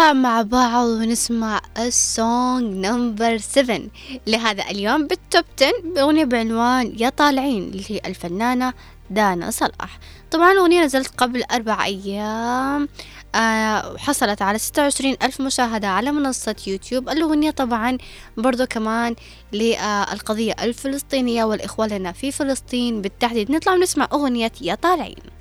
نطلع 0.04 0.12
مع 0.12 0.42
بعض 0.42 0.86
ونسمع 0.86 1.60
السونج 1.78 2.86
نمبر 2.86 3.38
7 3.38 3.80
لهذا 4.26 4.70
اليوم 4.70 5.06
بالتوب 5.06 5.44
10 5.62 5.72
بأغنية 5.94 6.24
بعنوان 6.24 6.92
يا 6.98 7.08
طالعين 7.08 7.70
للفنانة 7.70 8.72
دانا 9.10 9.50
صلاح. 9.50 9.98
طبعا 10.30 10.52
الأغنية 10.52 10.84
نزلت 10.84 11.08
قبل 11.18 11.42
أربع 11.42 11.84
أيام. 11.84 12.88
آه 13.34 13.92
وحصلت 13.92 14.42
على 14.42 14.58
26 14.58 15.16
ألف 15.22 15.40
مشاهدة 15.40 15.88
على 15.88 16.12
منصة 16.12 16.56
يوتيوب. 16.66 17.08
الأغنية 17.08 17.50
طبعا 17.50 17.98
برضو 18.36 18.66
كمان 18.66 19.14
للقضية 19.52 20.54
الفلسطينية 20.62 21.44
والإخوة 21.44 21.86
لنا 21.86 22.12
في 22.12 22.32
فلسطين 22.32 23.02
بالتحديد. 23.02 23.50
نطلع 23.50 23.72
ونسمع 23.72 24.08
أغنية 24.12 24.52
يا 24.60 24.74
طالعين. 24.74 25.33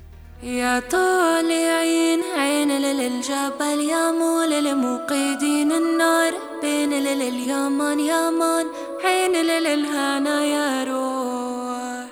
يا 0.44 0.82
طالعين 0.90 2.20
عين 2.36 2.68
للجبل 2.68 3.80
يا 3.80 4.10
مول 4.10 4.50
للموقدين 4.50 5.72
النار. 5.72 6.32
بين 6.62 6.90
لليمن 6.90 8.00
يمن 8.00 8.64
عين 9.04 9.32
للهنا 9.32 10.44
يا 10.44 10.84
روح. 10.84 12.06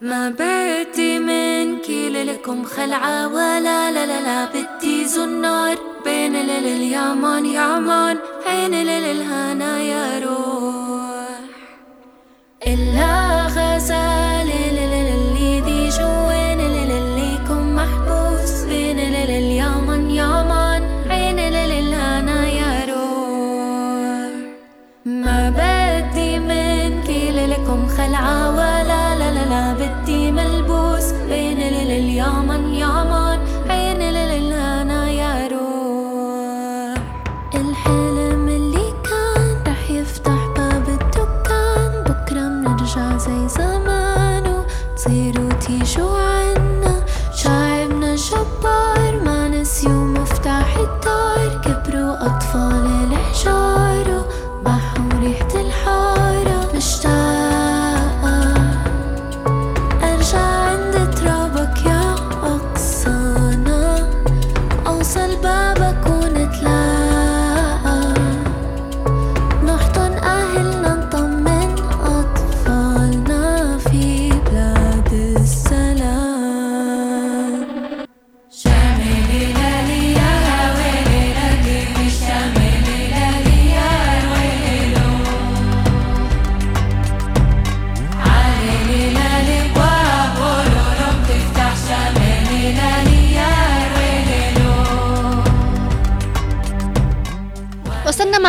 ما 0.00 0.34
بدي 0.38 1.18
منك 1.18 1.90
لكم 1.90 2.64
خلعة 2.64 3.28
ولا 3.28 3.90
لا 3.90 4.06
لا 4.06 4.20
لا 4.20 4.44
بدي 4.44 5.04
زنار 5.04 5.78
بين 6.04 6.32
لليمن 6.32 7.46
يمن 7.46 8.16
عين 8.46 8.74
للهنا 8.74 9.78
يا 9.78 10.18
روح. 10.18 11.40
إلا 12.66 13.42
غزال 13.46 14.50
اللي 14.68 15.27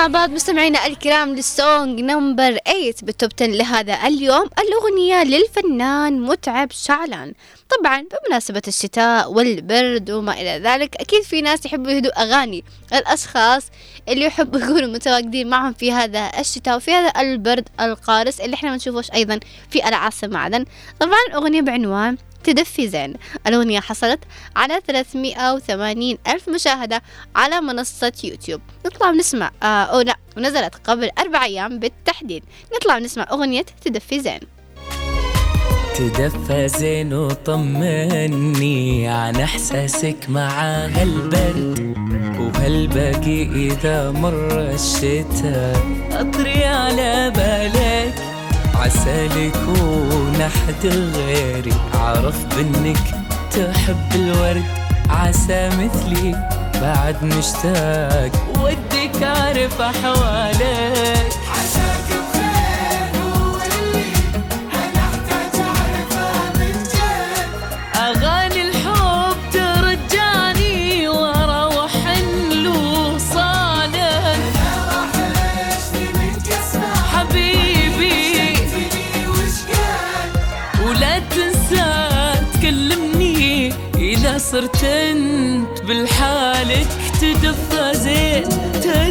بعض 0.10 0.30
مستمعينا 0.30 0.86
الكرام 0.88 1.36
لل 1.36 1.57
song 1.57 2.00
number 2.00 2.58
8 2.66 2.94
بال 3.04 3.15
top 3.15 3.32
10 3.42 3.48
لهذا 3.48 4.08
اليوم 4.08 4.50
الأغنية 4.60 5.24
للفنان 5.24 6.22
متعب 6.22 6.72
شعلان. 6.72 7.34
طبعا 7.80 8.02
بمناسبة 8.02 8.62
الشتاء 8.68 9.32
والبرد 9.32 10.12
وما 10.12 10.34
إلى 10.34 10.62
ذلك 10.64 10.96
أكيد 10.96 11.24
في 11.24 11.42
ناس 11.42 11.66
يحبوا 11.66 11.92
يهدوا 11.92 12.22
أغاني 12.24 12.64
الأشخاص 12.94 13.64
اللي 14.08 14.26
يحبوا 14.26 14.60
يكونوا 14.60 14.90
متواجدين 14.94 15.50
معهم 15.50 15.74
في 15.74 15.92
هذا 15.92 16.32
الشتاء 16.40 16.78
وفي 16.78 16.92
هذا 16.92 17.22
البرد 17.22 17.70
القارس 17.80 18.42
اللي 18.42 18.54
إحنا 18.54 18.70
ما 18.70 18.76
نشوفوش 18.76 19.12
أيضا 19.12 19.40
في 19.70 19.88
العاصمة 19.88 20.40
عدن. 20.40 20.66
طبعا 21.00 21.20
أغنية 21.36 21.62
بعنوان 21.62 22.18
تدفي 22.44 22.88
زين. 22.88 23.14
الأغنية 23.48 23.80
حصلت 23.80 24.20
على 24.56 24.82
380 24.88 26.18
ألف 26.28 26.50
مشاهدة 26.50 27.02
على 27.36 27.62
منصة 27.62 28.14
يوتيوب. 28.24 28.62
نطلع 28.86 29.10
ونسمع 29.10 29.52
آه 29.64 29.66
أو 29.66 30.02
لا 30.02 30.16
ونزلت 30.38 30.76
قبل 30.76 31.10
أربع 31.20 31.44
أيام 31.44 31.80
بالتحديد. 31.80 32.44
نطلع 32.76 32.96
ونسمع 32.96 33.28
أغنية 33.32 33.66
تدفي 33.86 34.20
زين. 34.20 34.40
تدفى 35.96 36.68
زين 36.68 37.14
وطمني 37.14 39.08
عن 39.08 39.36
إحساسك 39.36 40.30
مع 40.30 40.50
هالبرد 40.86 41.96
وهالباقي 42.40 43.44
إذا 43.44 44.12
مر 44.12 44.60
الشتاء 44.60 45.88
أطري 46.12 46.64
على 46.64 47.32
بالك. 47.36 48.29
عسى 48.80 49.26
يكون 49.26 50.42
أحد 50.42 50.86
غيري 51.16 51.74
عرف 51.94 52.46
بإنك 52.56 52.98
تحب 53.52 54.16
الورد 54.16 54.64
عسى 55.10 55.70
مثلي. 55.70 56.50
بعد 56.82 57.24
مشتاق 57.24 58.32
ودك 58.64 59.24
اعرف 59.24 59.82
أحوالك. 59.82 61.34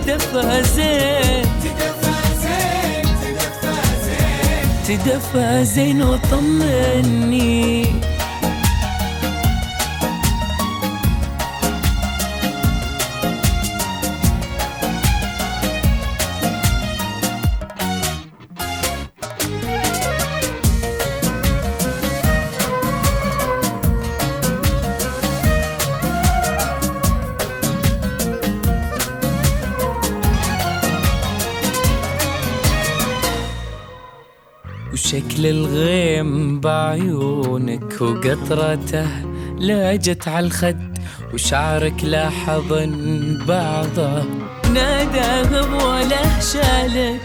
تدفى 0.09 0.63
زين. 0.75 1.45
تدفى 4.89 5.65
زين 5.65 6.03
وطمني. 6.03 7.85
بعيونك 36.61 38.01
وقطرته 38.01 39.09
لاجت 39.59 40.29
على 40.29 40.47
الخد 40.47 40.99
وشعرك 41.35 42.05
لاحظن 42.05 43.39
بعضه 43.49 44.25
نادى 44.75 45.59
ولا 45.85 46.41
شالك 46.41 47.21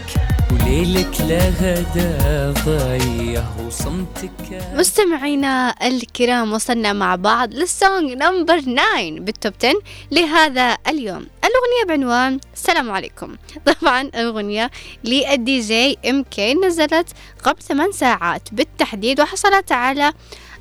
وليلك 0.52 1.20
لهدى 1.20 2.60
ضيه 2.66 3.44
وصمتك. 3.66 4.62
مستمعينا 4.74 5.74
الكرام 5.86 6.52
وصلنا 6.52 6.92
مع 6.92 7.16
بعض 7.16 7.54
لل 7.54 7.73
song 7.73 8.12
number 8.12 8.58
9 8.60 8.76
بال 9.10 9.27
top 9.27 9.52
10 9.62 9.72
لهذا 10.10 10.76
اليوم. 10.88 11.26
الأغنية 11.54 11.84
بعنوان 11.88 12.40
السلام 12.54 12.90
عليكم. 12.90 13.36
طبعا 13.66 14.00
الأغنية 14.00 14.70
لل 15.04 15.60
DJ 15.60 15.98
MK 16.10 16.54
نزلت 16.54 17.08
قبل 17.44 17.62
8 17.62 17.92
ساعات. 17.92 18.48
بالتحديد 18.52 19.20
وحصلت 19.20 19.72
على 19.72 20.12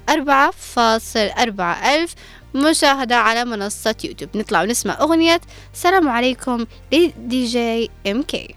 4.4 0.09 1.85
ألف 1.85 2.13
مشاهدة 2.55 3.15
على 3.15 3.45
منصة 3.45 3.95
يوتيوب. 4.03 4.37
نطلع 4.37 4.61
ونسمع 4.61 5.01
أغنية 5.01 5.41
السلام 5.73 6.09
عليكم 6.09 6.65
ل 6.91 7.45
DJ 7.45 7.89
MK. 8.07 8.55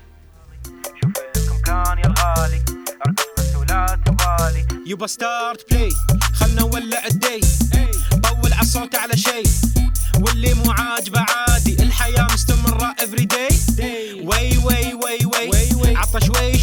يبا 4.87 5.07
start 5.07 5.71
play 5.71 5.88
خلنا 6.35 6.61
نولع 6.61 7.07
الدي 7.07 7.40
طول 8.22 8.53
عالصوت 8.53 8.94
على 8.94 9.16
شي 9.16 9.42
واللي 10.27 10.55
مو 10.55 10.71
عاجبه 10.71 11.21
عادي 11.21 11.83
الحياة 11.83 12.27
مستمرة 12.33 12.95
every 12.99 13.25
day 13.25 13.49
وي 14.25 14.59
وي 14.59 14.95
وي 14.95 15.27
وي. 15.27 15.97
عطى 15.97 16.21
شوي 16.27 16.59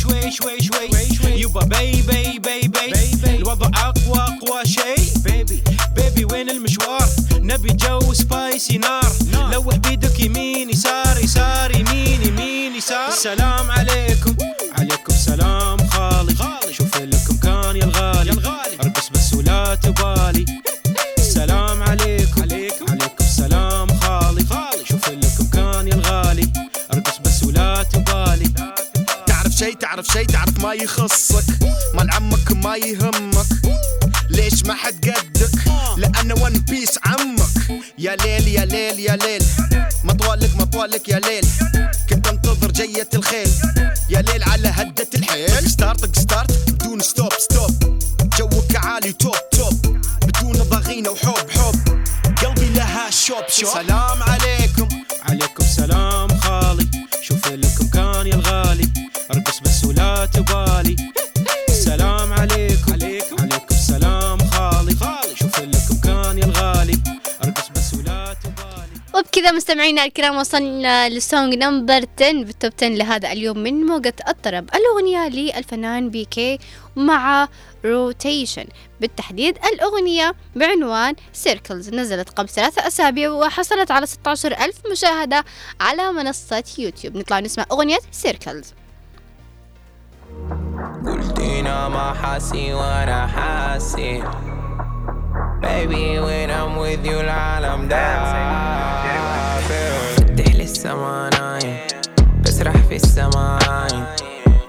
مستمعينا 69.94 70.06
الكرام 70.06 70.38
وصلنا 70.38 71.10
لل 71.10 71.24
song 71.24 71.54
number 71.54 72.06
10 72.22 72.44
بال 72.44 72.55
top 72.55 72.72
10 72.78 72.88
لهذا 72.88 73.32
اليوم 73.32 73.58
من 73.58 73.74
موجة 73.86 74.14
الطرب 74.28 74.70
الأغنية 74.76 75.28
للفنان 75.28 76.10
BK 76.10 76.60
مع 76.96 77.48
Rotation 77.86 78.66
بالتحديد 79.02 79.58
الأغنية 79.74 80.36
بعنوان 80.56 81.16
Circles 81.34 81.90
نزلت 81.90 82.30
قبل 82.30 82.50
ثلاثة 82.50 82.88
أسابيع 82.88 83.30
وحصلت 83.30 83.92
على 83.92 84.06
16 84.06 84.52
ألف 84.52 84.76
مشاهدة 84.92 85.44
على 85.82 86.12
منصة 86.12 86.64
يوتيوب. 86.78 87.18
نطلع 87.18 87.40
نسمع 87.40 87.66
أغنية 87.72 88.00
Circles 88.12 88.74
قلتينا 91.06 91.90
ما 91.90 92.14
حاسي 92.14 92.74
وأنا 92.74 93.28
حاسي. 93.28 94.24
Baby 95.34 96.20
when 96.20 96.52
I'm 96.52 96.78
with 96.78 97.06
you 97.06 97.20
العالم 97.20 97.88
دافر 97.88 99.74
فتح 100.18 100.56
لي 100.56 100.64
السما 100.64 101.30
نايم 101.40 101.78
بسرح 102.42 102.78
في 102.78 102.96
السماين 102.96 104.06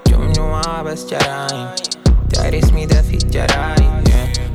جمجمة 0.06 0.82
بس 0.82 1.04
جرايم 1.06 1.68
داري 2.28 2.58
اسمي 2.58 2.86
ده 2.86 3.02
في 3.02 3.14
الجرايد 3.14 4.04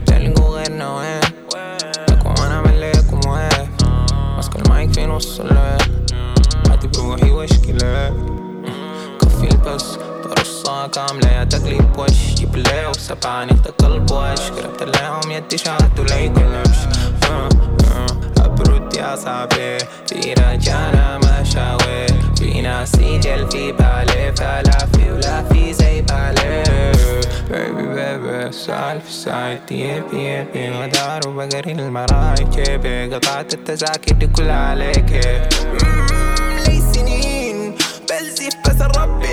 تلقوا 0.05 0.57
غيرنا 0.57 0.97
وين 0.97 1.21
لكم 2.09 2.33
أنا 2.45 2.61
مليكم 2.61 3.29
وين 3.29 3.69
ماسك 4.35 4.55
المايك 4.55 4.93
في 4.93 5.05
نص 5.05 5.39
الليل 5.39 6.05
عادي 6.69 6.87
بروحي 6.87 7.29
واشكي 7.31 7.73
كفي 9.21 9.47
البس 9.51 9.97
طرصة 10.35 10.87
كاملة 10.87 11.27
يا 11.31 11.43
تقليب 11.43 11.88
لي 13.09 13.15
وسبعني 13.15 13.51
قلب 13.79 14.11
وش 14.11 14.39
قربت 14.51 14.83
لهم 14.83 15.31
يدي 15.31 15.57
كل 15.57 16.29
نمش 16.29 16.77
آه، 17.29 17.49
آه، 17.91 18.45
أبرد 18.45 18.93
يا 18.95 19.15
صاحبي. 19.15 19.77
في 20.07 20.33
رجانا 20.33 21.17
مشاوير 21.17 22.09
في 22.37 22.61
ناس 22.61 22.93
يجل 22.95 23.51
في 23.51 23.71
بالي 23.71 24.33
فلا 24.37 24.77
في 24.93 25.11
ولا 25.11 25.43
في 25.43 25.73
زي 25.73 26.01
بالي. 26.01 26.63
بيبي 27.51 27.87
بيبي 27.87 28.47
السالف 28.47 29.09
ساعتي 29.11 29.75
يبي 29.75 30.23
يبي 30.39 30.69
مدار 30.69 31.27
وبقري 31.27 31.71
المراعي 31.71 32.43
جيبي 32.55 33.15
قطعت 33.15 33.53
التذاكر 33.53 34.11
دي 34.15 34.27
كلها 34.27 34.55
عليك. 34.69 35.11
لي 36.67 36.81
سنين 36.93 37.75
بلزف 38.09 38.53
بس 38.65 38.81
الربين 38.81 39.28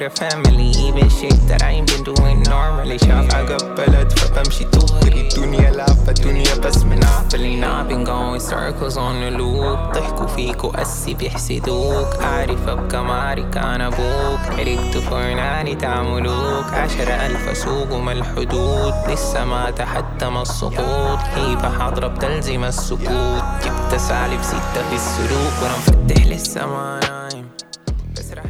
your 0.00 0.10
family. 0.10 0.70
Even 0.86 1.08
shit 1.10 1.36
that 1.48 1.62
I 1.62 1.70
ain't 1.72 1.88
been 1.92 2.04
doing 2.04 2.42
normally. 2.42 2.96
شاف 2.98 3.34
عقب 3.34 3.74
بلد 3.74 4.12
فبمشي 4.12 4.64
دغري 4.64 5.20
الدنيا 5.28 5.70
لعبة 5.70 6.12
دنيا 6.12 6.54
بس 6.54 6.76
من 6.78 7.04
عقلي 7.04 7.60
Now 7.60 7.82
I've 7.82 7.88
been 7.88 8.04
going 8.04 8.40
circles 8.40 8.96
on 8.96 9.20
the 9.20 9.30
loop. 9.30 9.78
ضحكوا 9.94 10.26
فيك 10.26 10.64
وقسي 10.64 11.14
بيحسدوك 11.14 12.16
عارف 12.22 12.68
أبقى 12.68 13.04
ماري 13.04 13.42
كان 13.42 13.80
أبوك 13.80 14.40
عرقت 14.58 14.96
فرناني 14.96 15.74
تعملوك 15.74 16.64
عشرة 16.64 17.12
ألف 17.26 17.56
سوق 17.58 17.92
وما 17.92 18.12
الحدود 18.12 18.94
لسه 19.08 19.44
ما 19.44 19.70
تحتم 19.70 20.36
السقوط 20.36 21.18
هيبة 21.34 21.78
حاضرة 21.78 22.06
بتلزم 22.06 22.64
السكوت 22.64 23.42
جبت 23.64 23.94
سالب 24.00 24.42
ستة 24.42 24.88
في 24.90 24.94
السلوك 24.94 25.52
وأنا 25.62 25.76
مفتح 25.76 26.26
لسه 26.26 26.66
ما 26.66 27.00
نايم 27.08 27.39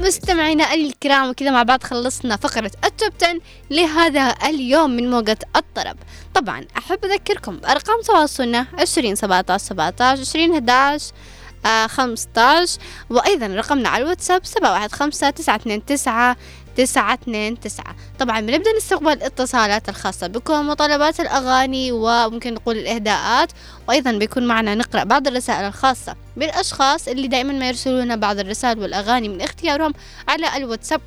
مستمعينا 0.00 0.74
الكرام 0.74 1.28
وكذا 1.30 1.50
مع 1.50 1.62
بعض 1.62 1.82
خلصنا 1.82 2.36
فقرة 2.36 2.70
التوب 2.84 3.12
10 3.22 3.40
لهذا 3.70 4.34
اليوم 4.44 4.90
من 4.90 5.10
موجة 5.10 5.38
الطرب. 5.56 5.96
طبعا 6.34 6.66
أحب 6.78 7.04
أذكركم 7.04 7.56
بأرقام 7.56 8.00
تواصلنا 8.02 8.66
20 8.78 9.14
17 9.14 9.64
17 9.64 10.20
20 10.20 10.52
11 10.52 11.12
آه 11.66 11.86
15 11.86 12.78
وأيضا 13.10 13.46
رقمنا 13.46 13.88
على 13.88 14.02
الواتساب 14.04 14.42
715 16.76 17.54
929 17.54 17.60
929 17.60 17.94
طبعا 18.18 18.40
بنبدأ 18.40 18.76
نستقبل 18.76 19.12
الاتصالات 19.12 19.88
الخاصة 19.88 20.26
بكم 20.26 20.68
وطلبات 20.68 21.20
الأغاني 21.20 21.92
وممكن 21.92 22.54
نقول 22.54 22.76
الإهداءات 22.78 23.52
وأيضا 23.88 24.12
بيكون 24.12 24.46
معنا 24.46 24.74
نقرأ 24.74 25.04
بعض 25.04 25.26
الرسائل 25.26 25.64
الخاصة 25.64 26.16
بالأشخاص 26.36 27.08
اللي 27.08 27.28
دائما 27.28 27.52
ما 27.52 27.68
يرسلون 27.68 28.16
بعض 28.16 28.38
الرسائل 28.38 28.78
والأغاني 28.78 29.28
من 29.28 29.40
اختيارهم 29.40 29.94
على 30.28 30.56
الواتساب. 30.56 31.00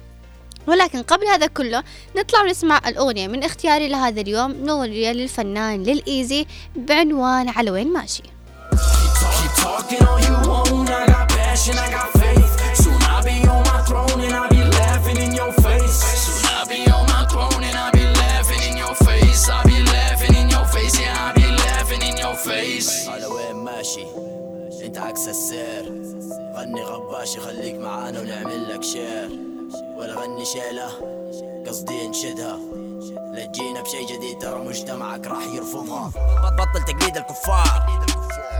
ولكن 0.67 1.01
قبل 1.01 1.27
هذا 1.27 1.47
كله 1.47 1.83
نطلع 2.17 2.41
ونسمع 2.41 2.81
الأغنية 2.87 3.27
من 3.27 3.43
اختياري 3.43 3.87
لهذا 3.89 4.21
اليوم 4.21 4.69
أغنية 4.69 5.11
للفنان 5.11 5.83
للإيزي 5.83 6.45
بعنوان 6.75 7.49
على 7.49 7.71
وين 7.71 7.93
ماشي. 7.93 8.23
ماشي. 23.97 24.85
انت 24.85 24.97
عكس 24.97 25.27
السير. 25.27 25.83
غني 26.55 26.81
غباشي 26.81 27.39
خليك 27.39 27.75
معانا 27.75 28.21
ونعمل 28.21 28.69
لك 28.69 28.83
share. 28.83 29.29
ولا 29.97 30.13
غني 30.13 30.45
شيلة 30.45 30.87
قصدي 31.67 32.05
انشدها. 32.05 32.59
لا 33.11 33.45
تجينا 33.45 33.81
بشي 33.81 34.05
جديد 34.05 34.39
ترى 34.41 34.59
مجتمعك 34.59 35.27
راح 35.27 35.43
يرفضها. 35.53 36.11
بط- 36.43 36.53
بطل 36.53 36.85
تقليد 36.85 37.17
الكفار. 37.17 38.03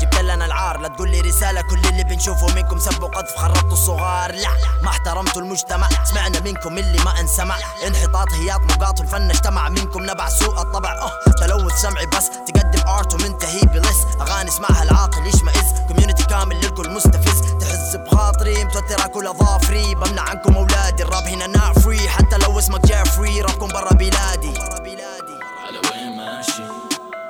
جبت 0.01 0.15
لنا 0.15 0.45
العار 0.45 0.79
لا 0.79 0.87
تقول 0.87 1.11
لي 1.11 1.21
رسالة 1.21 1.61
كل 1.61 1.89
اللي 1.89 2.03
بنشوفه 2.03 2.55
منكم 2.55 2.79
سب 2.79 3.03
وقذف 3.03 3.35
خربتوا 3.35 3.71
الصغار. 3.71 4.31
لا 4.31 4.49
ما 4.83 4.89
احترمتوا 4.89 5.41
المجتمع. 5.41 5.89
سمعنا 6.03 6.39
منكم 6.39 6.77
اللي 6.77 7.03
ما 7.03 7.19
انسمع. 7.19 7.55
انحطاط 7.87 8.31
هياط 8.33 8.61
نقاط 8.61 9.01
الفن 9.01 9.29
اجتمع 9.29 9.69
منكم. 9.69 10.03
نبع 10.03 10.29
سوء 10.29 10.61
الطبع. 10.61 10.91
آه 10.91 11.11
تلوث 11.41 11.73
سمعي 11.81 12.05
بس. 12.05 12.29
تقدم 12.29 12.87
art 12.87 13.13
ومنتهي 13.13 13.61
بلس. 13.61 13.97
أغاني 14.21 14.49
اسمعها 14.49 14.83
العاقل 14.83 15.27
يشمئز. 15.27 15.73
community 15.87 16.23
كامل 16.23 16.55
للكل 16.55 16.89
مستفز. 16.89 17.41
تحس 17.61 17.95
بخاطري 17.95 18.63
متوتر 18.63 19.05
أكل 19.05 19.27
أظافري. 19.27 19.95
بمنع 19.95 20.21
عنكم 20.21 20.55
أولادي. 20.55 21.03
الراب 21.03 21.23
هنا 21.23 21.47
not 21.47 21.73
free 21.73 22.09
حتى 22.09 22.37
لو 22.37 22.59
اسمك 22.59 22.85
جيفري 22.85 23.41
رابكم 23.41 23.67
برا 23.67 23.93
بلادي. 23.93 24.32
بلادي. 24.33 25.39
على 25.63 25.77
وين 25.77 26.17
ماشي؟ 26.17 26.63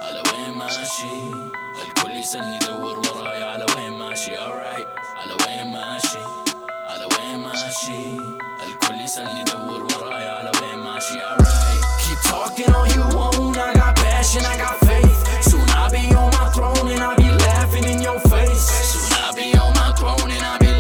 على 0.02 0.24
وين 0.30 0.58
ماشي؟ 0.58 1.16
الكل 1.88 2.12
يسألني 2.12 2.56
يدور 2.56 3.00
وراي. 3.00 3.44
على 3.44 3.66
وين 3.76 3.92
ماشي؟ 4.00 4.32
Alright. 4.36 4.88
على 5.18 5.34
وين 5.34 5.72
ماشي؟ 5.72 6.18
على 6.90 7.06
وين 7.06 7.40
ماشي؟ 7.40 8.18
الكل 8.68 9.02
يسألني 9.04 9.42
يدور 9.42 9.84
وراي. 9.84 10.30
على 10.30 10.52
وين 10.62 10.80
ماشي؟ 10.80 11.20
Alright. 11.20 11.84
Keep 12.04 12.20
talking 12.32 12.74
all 12.74 12.88
you 12.88 13.04
want 13.18 13.58
I 13.58 13.74
got 13.74 13.96
passion. 13.96 14.46
I 14.46 14.58
got 14.58 14.78
faith. 14.88 15.20
Soon 15.50 15.70
I'll 15.70 15.92
be 15.92 16.04
on 16.16 16.30
my 16.40 16.50
throne 16.56 16.88
and 16.94 17.04
I'll 17.04 17.18
be 17.18 17.30
laughing 17.46 17.86
in 17.94 18.02
your 18.02 18.20
face. 18.32 18.66
Soon 18.92 19.14
I'll 19.24 19.36
be 19.36 19.48
on 19.64 19.72
my 19.80 19.90
throne 20.00 20.32
and 20.32 20.46
I'll 20.46 20.60
be 20.60 20.74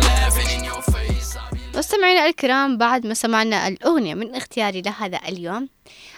مستمعينا 1.75 2.25
الكرام 2.25 2.77
بعد 2.77 3.07
ما 3.07 3.13
سمعنا 3.13 3.67
الأغنية 3.67 4.13
من 4.13 4.36
اختياري 4.36 4.81
لهذا 4.81 5.19
اليوم 5.27 5.69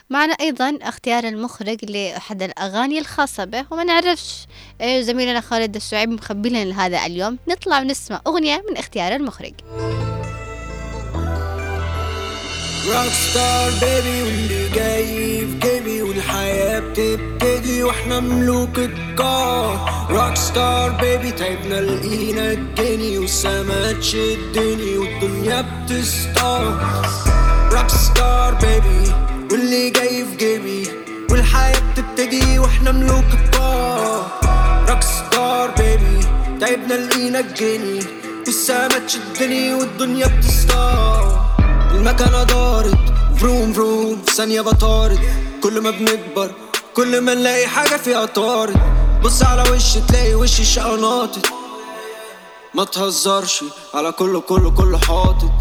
معنا 0.09 0.33
أيضا 0.33 0.77
اختيار 0.81 1.23
المخرج 1.23 1.91
لأحد 1.91 2.43
الأغاني 2.43 2.99
الخاصة 2.99 3.45
به 3.45 3.65
وما 3.71 3.83
نعرفش 3.83 4.45
إيه 4.81 5.01
زميلنا 5.01 5.41
خالد 5.41 5.75
الشعيبي 5.75 6.09
مخبي 6.09 6.49
لنا 6.49 6.65
لهذا 6.65 7.05
اليوم. 7.05 7.37
نطلع 7.47 7.79
ونسمع 7.79 8.21
أغنية 8.27 8.63
من 8.69 8.77
اختيار 8.77 9.15
المخرج. 9.15 9.53
rockstar 12.87 13.71
baby 13.71 14.21
واللي 14.23 14.69
جاي 14.69 15.39
في 15.39 15.59
جيبي 15.59 16.01
والحياة 16.01 16.79
بتبتدي 16.79 17.83
وإحنا 17.83 18.19
ملوك 18.19 18.79
الكار. 18.79 20.07
روك 20.09 20.35
ستار 20.35 20.89
بيبي 20.89 21.31
تعبنا 21.31 21.81
لقينا 21.81 22.51
الجني 22.51 23.17
والسما 23.17 23.91
تشدني 23.91 24.97
والدنيا 24.97 25.61
بتستار. 25.61 26.79
rockstar 27.71 28.53
baby 28.53 29.24
واللي 29.55 29.89
جاي 29.89 30.25
في 30.25 30.35
جيبي 30.35 30.87
والحياة 31.31 31.81
بتبتدي 31.91 32.59
وإحنا 32.59 32.91
ملوك 32.91 33.25
الكار 33.33 34.31
rockstar 34.89 35.71
baby 35.71 36.27
تعبنا 36.61 36.93
لقينا 36.93 37.39
الجني 37.39 37.99
والسما 38.45 38.99
تشدني 39.07 39.73
والدنيا 39.73 40.27
بتستار. 40.27 41.45
المكنة 41.91 42.43
دارت 42.43 42.97
vroom 43.37 43.73
vroom 43.73 44.21
في 44.25 44.31
ثانية 44.35 44.61
بطارد 44.61 45.19
كل 45.63 45.81
ما 45.81 45.89
بنكبر 45.89 46.51
كل 46.93 47.21
ما 47.21 47.33
نلاقي 47.33 47.67
حاجة 47.67 47.97
فيها 47.97 48.25
طارد 48.25 48.75
بص 49.23 49.43
على 49.43 49.69
وشي 49.71 49.99
تلاقي 50.07 50.35
وشي 50.35 50.61
الشقا 50.61 50.95
ناطط 50.95 51.45
ما 52.73 52.83
تهزرش 52.83 53.63
على 53.93 54.11
كله 54.11 54.39
كله 54.41 54.71
كله 54.71 54.97
حاطط. 54.97 55.51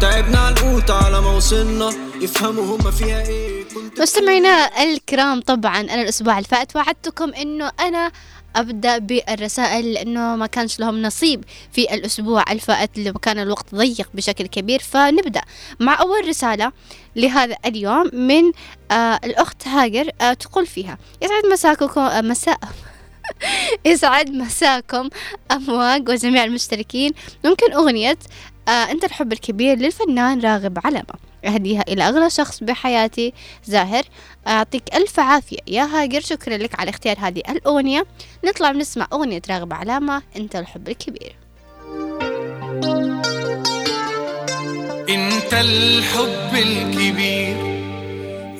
تعبنا 0.00 0.38
على 0.38 0.54
القوت 0.54 0.90
على 0.90 1.20
ما 1.20 1.30
وصلنا. 1.36 2.09
يفهموا 2.20 2.76
هما 2.76 2.90
فيها 2.90 3.26
إيه. 3.28 3.64
مستمعينا 4.00 4.82
الكرام 4.82 5.40
طبعا 5.40 5.80
أنا 5.80 6.02
الأسبوع 6.02 6.38
اللي 6.38 6.66
وعدتكم 6.74 7.34
إنه 7.34 7.70
أنا 7.80 8.12
أبدأ 8.56 8.98
بالرسائل 8.98 9.92
لأنه 9.92 10.36
ما 10.36 10.46
كانش 10.46 10.80
لهم 10.80 11.02
نصيب 11.02 11.44
في 11.72 11.94
الأسبوع 11.94 12.44
الفائت 12.52 12.98
اللي 12.98 13.12
كان 13.12 13.38
الوقت 13.38 13.74
ضيق 13.74 14.08
بشكل 14.14 14.46
كبير. 14.46 14.80
فنبدأ 14.80 15.42
مع 15.80 16.00
أول 16.00 16.28
رسالة 16.28 16.72
لهذا 17.16 17.56
اليوم 17.66 18.10
من 18.12 18.52
آه 18.90 19.20
الأخت 19.24 19.68
هاجر 19.68 20.10
آه 20.20 20.32
تقول 20.32 20.66
فيها 20.66 20.98
يسعد 21.22 21.46
مساكم 21.52 22.00
آه 22.00 22.20
مساء 22.20 22.60
يسعد 23.86 24.30
مساكم 24.30 25.08
أمواج 25.52 26.08
وجميع 26.08 26.44
المشتركين. 26.44 27.12
ممكن 27.44 27.72
أغنية 27.72 28.18
آه 28.68 28.70
أنت 28.70 29.04
الحب 29.04 29.32
الكبير 29.32 29.78
للفنان 29.78 30.40
راغب 30.40 30.78
علامة. 30.84 31.29
أهديها 31.44 31.84
إلى 31.88 32.08
أغلى 32.08 32.30
شخص 32.30 32.62
بحياتي. 32.64 33.32
زاهر 33.64 34.02
أعطيك 34.46 34.82
ألف 34.94 35.20
عافية. 35.20 35.58
يا 35.66 35.82
هاجر 35.82 36.20
شكرا 36.20 36.56
لك 36.56 36.80
على 36.80 36.90
اختيار 36.90 37.16
هذه 37.20 37.42
الأغنية. 37.48 38.06
نطلع 38.44 38.70
ونسمع 38.70 39.06
أغنية 39.12 39.42
راغب 39.50 39.72
علامة 39.72 40.22
أنت 40.36 40.56
الحب 40.56 40.88
الكبير. 40.88 41.36
أنت 45.08 45.52
الحب 45.52 46.54
الكبير 46.54 47.56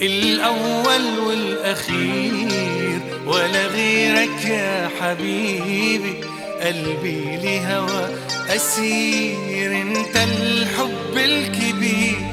الأول 0.03 1.19
والأخير 1.19 3.01
ولا 3.27 3.67
غيرك 3.67 4.45
يا 4.45 4.91
حبيبي. 5.01 6.25
قلبي 6.63 7.37
لهوى 7.37 8.09
أسير. 8.49 9.83
أنت 9.83 10.17
الحب 10.17 11.17
الكبير. 11.17 12.30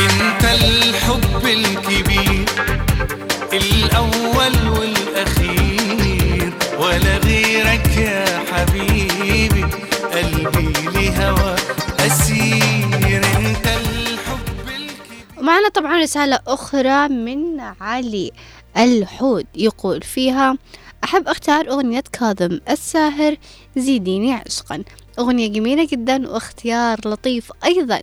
إنت 0.00 0.44
الحب 0.44 1.46
الكبير 1.46 2.44
الأول 3.52 4.68
والأخير 4.78 6.52
ولا 6.78 7.16
غيرك 7.16 7.96
يا 7.96 8.24
حبيبي 8.52 9.31
ومعنا 15.42 15.68
طبعا 15.68 16.00
رسالة 16.00 16.38
أخرى 16.46 17.08
من 17.08 17.60
علي 17.60 18.32
الحود 18.76 19.46
يقول 19.54 20.02
فيها 20.02 20.58
أحب 21.04 21.28
أختار 21.28 21.70
أغنية 21.70 22.04
كاظم 22.12 22.60
الساهر 22.70 23.36
زيديني 23.76 24.32
عشقا. 24.32 24.84
أغنية 25.18 25.48
جميلة 25.48 25.86
جدا 25.86 26.30
واختيار 26.30 27.00
لطيف 27.08 27.52
أيضا. 27.64 28.02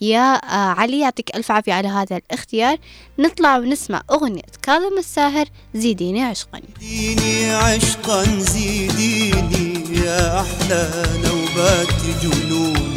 يا 0.00 0.34
آه، 0.34 0.74
علي 0.80 1.00
يعطيك 1.00 1.36
ألف 1.36 1.50
عافية 1.50 1.72
على 1.72 1.88
هذا 1.88 2.16
الاختيار. 2.16 2.78
نطلع 3.18 3.58
ونسمع 3.58 4.02
أغنية 4.10 4.42
كاظم 4.62 4.98
الساهر 4.98 5.46
زيديني 5.74 6.22
عشقا. 6.22 6.60
زيديني 6.80 7.52
عشقا 7.52 8.24
زيديني 8.24 9.84
يا 10.04 10.40
أحلى 10.40 11.06
نوبات 11.24 11.88
جنون. 12.22 12.87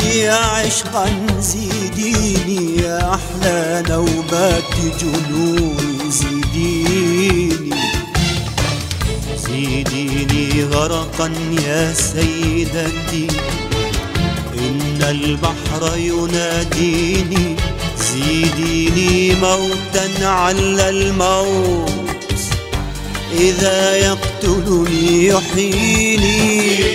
وزيديني 0.00 0.28
عشقا 0.28 1.26
زيديني 1.40 2.76
يا 2.82 3.14
أحلى 3.14 3.82
نوبات 3.88 4.74
جنون 5.00 6.10
زيديني 6.10 7.74
زيديني 9.36 10.64
غرقا 10.64 11.32
يا 11.66 11.94
سيدتي. 11.94 13.26
إن 14.58 15.02
البحر 15.02 15.96
يناديني 15.96 17.56
زيديني 17.98 19.34
موتا 19.34 20.26
على 20.26 20.88
الموت. 20.88 22.40
إذا 23.32 23.96
يقتلني 23.96 25.26
يحييني. 25.26 26.90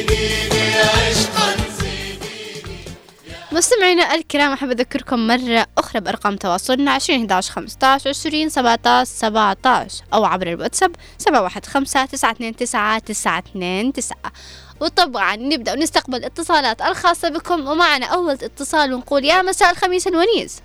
مستمعينا 3.51 4.15
الكرام 4.15 4.51
أحب 4.53 4.71
أذكركم 4.71 5.27
مرة 5.27 5.65
أخرى 5.77 6.01
بأرقام 6.01 6.35
تواصلنا 6.35 6.91
عشرين 6.91 7.19
11 7.21 7.53
15 7.53 8.09
20 8.09 8.49
17 8.49 9.03
17 9.03 10.03
أو 10.13 10.25
عبر 10.25 10.47
الواتساب 10.47 10.95
سبعة 11.17 11.41
واحد 11.41 11.65
خمسة 11.65 12.05
تسعة 12.05 12.31
اتنين 12.31 12.55
تسعة 12.55 12.99
تسعة 12.99 13.37
اتنين 13.37 13.93
تسعة. 13.93 14.31
وطبعا 14.79 15.35
نبدأ 15.35 15.73
ونستقبل 15.73 16.15
الاتصالات 16.15 16.81
الخاصة 16.81 17.29
بكم 17.29 17.67
ومعنا 17.67 18.05
أول 18.05 18.33
اتصال 18.33 18.93
ونقول 18.93 19.25
يا 19.25 19.41
مساء 19.41 19.71
الخميس 19.71 20.07
الونيس 20.07 20.61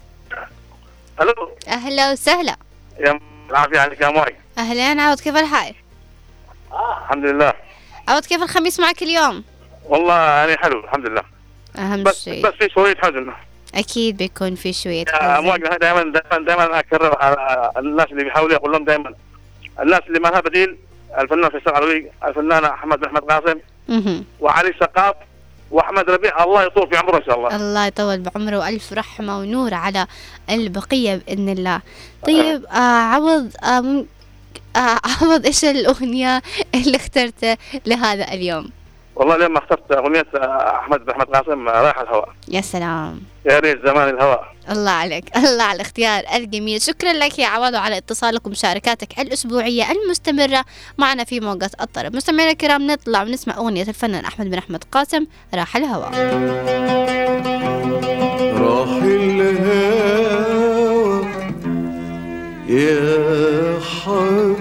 ألو. 1.20 1.57
أهلا 1.68 2.12
وسهلا. 2.12 2.57
يا 3.01 3.20
العافية 3.51 3.81
عليك 3.81 4.01
يا 4.01 4.09
ماي. 4.09 4.37
أهلين 4.59 5.01
عود 5.01 5.20
كيف 5.20 5.37
الحال؟ 5.37 5.74
الحمد 7.03 7.24
لله. 7.24 7.53
عود 8.09 8.24
كيف 8.24 8.43
الخميس 8.43 8.81
معك 8.81 9.03
اليوم؟ 9.03 9.45
والله 9.89 10.14
يعني 10.14 10.57
حلو 10.57 10.81
الحمد 10.85 11.07
لله. 11.07 11.39
أهم 11.79 12.03
بس 12.03 12.25
شيء. 12.25 12.47
بس 12.47 12.55
في 12.55 12.68
شوية 12.75 12.97
حزن. 12.97 13.33
أكيد 13.75 14.16
بيكون 14.16 14.55
في 14.55 14.73
شوية 14.73 15.05
يا 15.09 15.35
حزن. 15.35 15.79
دائما 15.81 16.12
دائما 16.12 16.45
دائما 16.47 16.79
أكرر 16.79 17.16
على 17.23 17.73
الناس 17.77 18.07
اللي 18.12 18.25
بيحاولوا 18.25 18.57
أقول 18.57 18.73
لهم 18.73 18.85
دائما 18.85 19.14
الناس 19.81 20.01
اللي 20.09 20.21
ما 20.21 20.29
لها 20.29 20.41
بديل 20.41 20.77
الفنان 21.18 21.51
فيصل 21.51 21.71
علوي 21.71 22.11
الفنان 22.25 22.64
احمد 22.64 23.05
أحمد 23.05 23.21
قاسم. 23.21 23.59
وعلي 24.41 24.75
سقاف 24.81 25.14
وأحمد 25.71 26.11
ربيع. 26.11 26.45
الله 26.45 26.62
يطول 26.62 26.89
في 26.89 26.97
عمره 26.97 27.16
إن 27.16 27.25
شاء 27.25 27.37
الله. 27.39 27.57
الله 27.57 27.87
يطول 27.87 28.21
بعمره. 28.21 28.59
وألف 28.59 28.93
رحمة 28.93 29.39
ونور 29.39 29.75
على 29.75 30.07
البقية 30.51 31.16
بإذن 31.16 31.49
الله. 31.49 31.81
طيب 32.27 32.64
آه 32.64 33.01
عوض 33.14 33.51
آه 33.64 34.05
آه 34.77 35.01
عوض 35.05 35.47
إيش 35.47 35.64
الأغنية 35.64 36.43
اللي 36.75 36.97
اخترتها 36.97 37.57
لهذا 37.87 38.33
اليوم؟ 38.33 38.71
والله 39.21 39.37
لما 39.37 39.59
اخترت 39.59 39.93
أغنية 39.93 40.27
أحمد 40.81 41.05
بن 41.05 41.11
أحمد 41.11 41.27
قاسم 41.27 41.68
رايح 41.68 41.99
الهواء. 41.99 42.29
يا 42.49 42.61
سلام. 42.61 43.21
يا 43.47 43.59
ريت 43.59 43.87
زمان 43.87 44.09
الهواء. 44.09 44.45
الله 44.71 44.91
عليك. 44.91 45.37
الله 45.47 45.64
على 45.64 45.77
الاختيار 45.77 46.25
الجميل. 46.35 46.83
شكرا 46.83 47.12
لك 47.12 47.39
يا 47.39 47.47
عوض 47.47 47.75
وعلى 47.75 47.97
اتصالك 47.97 48.47
ومشاركاتك 48.47 49.18
الأسبوعية 49.18 49.85
المستمرة 49.93 50.64
معنا 50.99 51.25
في 51.25 51.41
موقع 51.41 51.66
الطرب. 51.81 52.16
مستمعينا 52.16 52.53
الكرام 52.53 52.87
نطلع 52.87 53.23
ونسمع 53.23 53.57
أغنية 53.57 53.83
الفنان 53.83 54.25
أحمد 54.25 54.51
بن 54.51 54.59
أحمد 54.59 54.85
قاسم 54.93 55.27
راح 55.55 55.77
الهواء. 55.77 56.11
راح 58.61 58.89
الهوى 59.03 60.41
يا 62.68 63.81
حبيبي. 63.81 64.59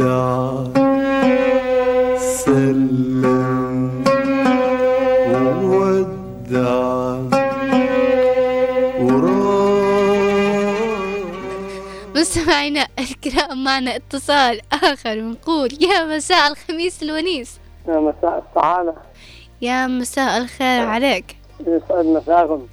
سلم 0.00 0.80
مستمعينا 12.16 12.86
الكرام 12.98 13.64
معنا 13.64 13.96
اتصال 13.96 14.60
آخر 14.72 15.18
ونقول 15.18 15.68
يا 15.80 16.16
مساء 16.16 16.52
الخميس 16.52 17.02
الونيس. 17.02 17.58
يا 17.88 18.00
مساء 18.00 18.44
السعادة. 18.48 18.94
يا 19.62 19.86
مساء 19.86 20.38
الخير 20.38 20.86
عليك. 20.86 21.36
يسعد 21.60 22.04
مساكم 22.04 22.66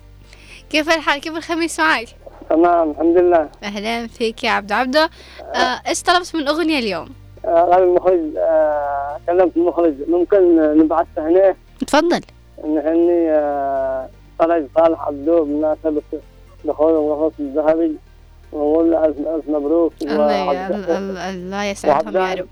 كيف 0.70 0.90
الحال؟ 0.90 1.22
كيف 1.22 1.38
الخميس 1.38 1.80
معك؟ 1.80 2.08
تمام 2.50 2.92
الحمد 2.92 3.18
لله. 3.18 3.50
أهلا 3.64 4.08
فيك 4.08 4.44
يا 4.44 4.52
عبد 4.52 4.72
عبدة. 4.72 5.10
آه، 5.56 5.82
إيش 5.88 6.04
طلبت 6.04 6.36
من 6.36 6.48
أغنية 6.48 6.80
اليوم؟ 6.80 7.10
آه، 7.46 7.78
المخرج 7.78 8.36
آه، 8.38 9.20
كلمت 9.28 9.58
المخرج 9.58 9.94
ممكن 10.08 10.56
نبعث 10.78 11.08
هنا؟ 11.18 11.56
تفضل. 11.88 12.22
نهني 12.64 13.32
آه، 13.32 14.10
طلعت 14.40 14.64
صالح 14.76 15.08
عبدو 15.08 15.44
بمناسبة 15.44 16.02
دخول 16.66 16.92
الغرفة 16.92 17.36
الذهبي. 17.40 17.96
ونقول 18.52 18.92
له 18.92 19.06
ألف 19.06 19.18
ألف 19.18 19.50
مبروك. 19.50 19.94
الله 20.02 21.30
الله 21.30 21.64
يسعدهم 21.64 22.18
يا 22.18 22.34
رب. 22.34 22.48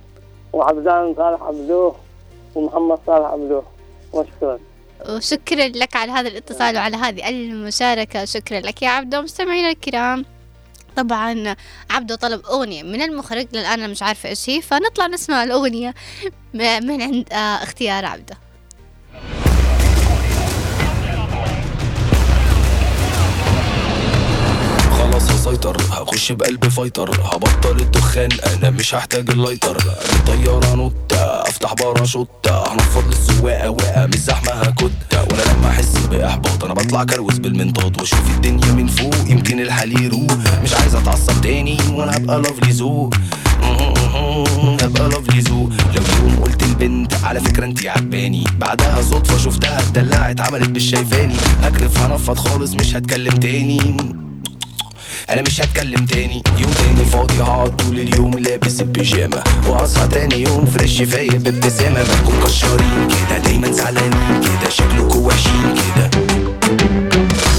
وعبدان 0.54 1.16
صالح 1.16 1.44
عبدو 1.44 1.94
ومحمد 2.56 3.00
صالح 3.08 3.26
عبدو. 3.26 3.62
وشكرا. 4.14 4.60
وشكرا 5.10 5.68
لك 5.68 5.96
على 5.96 6.12
هذا 6.12 6.28
الاتصال 6.28 6.76
وعلى 6.76 6.98
هذه 6.98 7.30
المشاركة. 7.30 8.26
شكرا 8.26 8.60
لك 8.60 8.82
يا 8.82 8.90
عبدو. 8.90 9.22
مستمعينا 9.22 9.70
الكرام 9.70 10.26
طبعا 10.96 11.56
عبدو 11.90 12.16
طلب 12.16 12.46
أغنية 12.46 12.84
من 12.84 13.02
المخرج 13.02 13.48
للآن 13.54 13.66
أنا 13.80 13.88
مش 13.88 14.04
عارفة 14.04 14.30
إيش 14.30 14.50
هي 14.50 14.62
فنطلع 14.62 15.08
نسمع 15.08 15.44
الأغنية 15.44 15.94
من 16.54 17.02
عند 17.02 17.34
آه، 17.34 17.36
اختيار 17.64 18.06
عبدو. 18.06 18.34
خلاص 25.16 25.32
مسيطر 25.32 25.78
هخش 25.92 26.32
بقلب 26.32 26.68
fighter. 26.68 27.12
هبطل 27.12 27.80
الدخان. 27.82 28.30
أنا 28.32 28.70
مش 28.70 28.96
هحتاج 28.96 29.30
ال 29.30 29.36
lighter 29.36 29.78
طيارة 30.28 30.76
نوتة. 30.76 31.18
أفتح 31.18 31.74
باراشوتة. 31.74 32.74
هنفض 32.74 33.08
للسواقة 33.08 33.70
واقع 33.70 34.06
مش 34.06 34.16
زحمة 34.16 34.52
هكتة 34.52 35.24
وأنا 35.24 35.42
لما 35.58 35.70
أحس 35.70 35.98
بإحباط. 36.12 36.64
أنا 36.64 36.74
بطلع 36.74 37.04
كروز 37.04 37.38
بالمنطاد. 37.38 38.02
وأشوف 38.02 38.30
الدنيا 38.36 38.72
من 38.72 38.88
فوق. 38.88 39.16
يمكن 39.28 39.60
الحال 39.60 40.04
يروق 40.04 40.32
مش 40.64 40.74
عايز 40.74 40.96
أتعصب 40.96 41.42
تاني. 41.42 41.78
وأنا 41.92 42.18
هبقى 42.18 42.42
لافلي 42.42 42.72
ذوق 42.72 43.14
هبقى 44.82 45.10
لافلي 45.10 45.40
ذوق 45.40 45.70
لو 45.96 46.02
يوم 46.22 46.40
قلت 46.44 46.64
البنت 46.64 47.14
على 47.24 47.40
فكرة 47.40 47.66
انتي 47.66 47.90
عجباني. 47.90 48.44
بعدها 48.58 49.02
صدفة 49.02 49.38
شفتها 49.38 49.80
اتدلعت 49.80 50.42
عملت 50.42 50.70
مش 50.70 50.84
شايفاني. 50.90 51.36
هكرف 51.62 51.98
هنفض 51.98 52.38
خالص 52.38 52.74
مش 52.74 52.96
هتكلم 52.96 53.34
تاني. 53.34 54.25
أنا 55.30 55.42
مش 55.42 55.62
هتكلم 55.62 56.06
تاني. 56.06 56.44
يوم 56.58 56.72
تاني 56.72 57.06
فاضي 57.06 57.42
هقعد 57.44 57.76
طول 57.76 58.00
اليوم 58.00 58.32
لابس 58.40 58.82
البيجامة. 58.82 59.44
واصحى 59.68 60.08
تاني 60.08 60.42
يوم 60.42 60.66
فريش 60.66 61.02
فايق 61.02 61.36
بابتسامة. 61.36 62.04
بنكون 62.04 62.44
كشارين 62.46 63.08
كده 63.08 63.38
دايما 63.38 63.72
زعلانين 63.72 64.42
كده. 64.42 64.70
شكلكوا 64.70 65.28
وحشين 65.28 65.74
كده. 65.74 66.10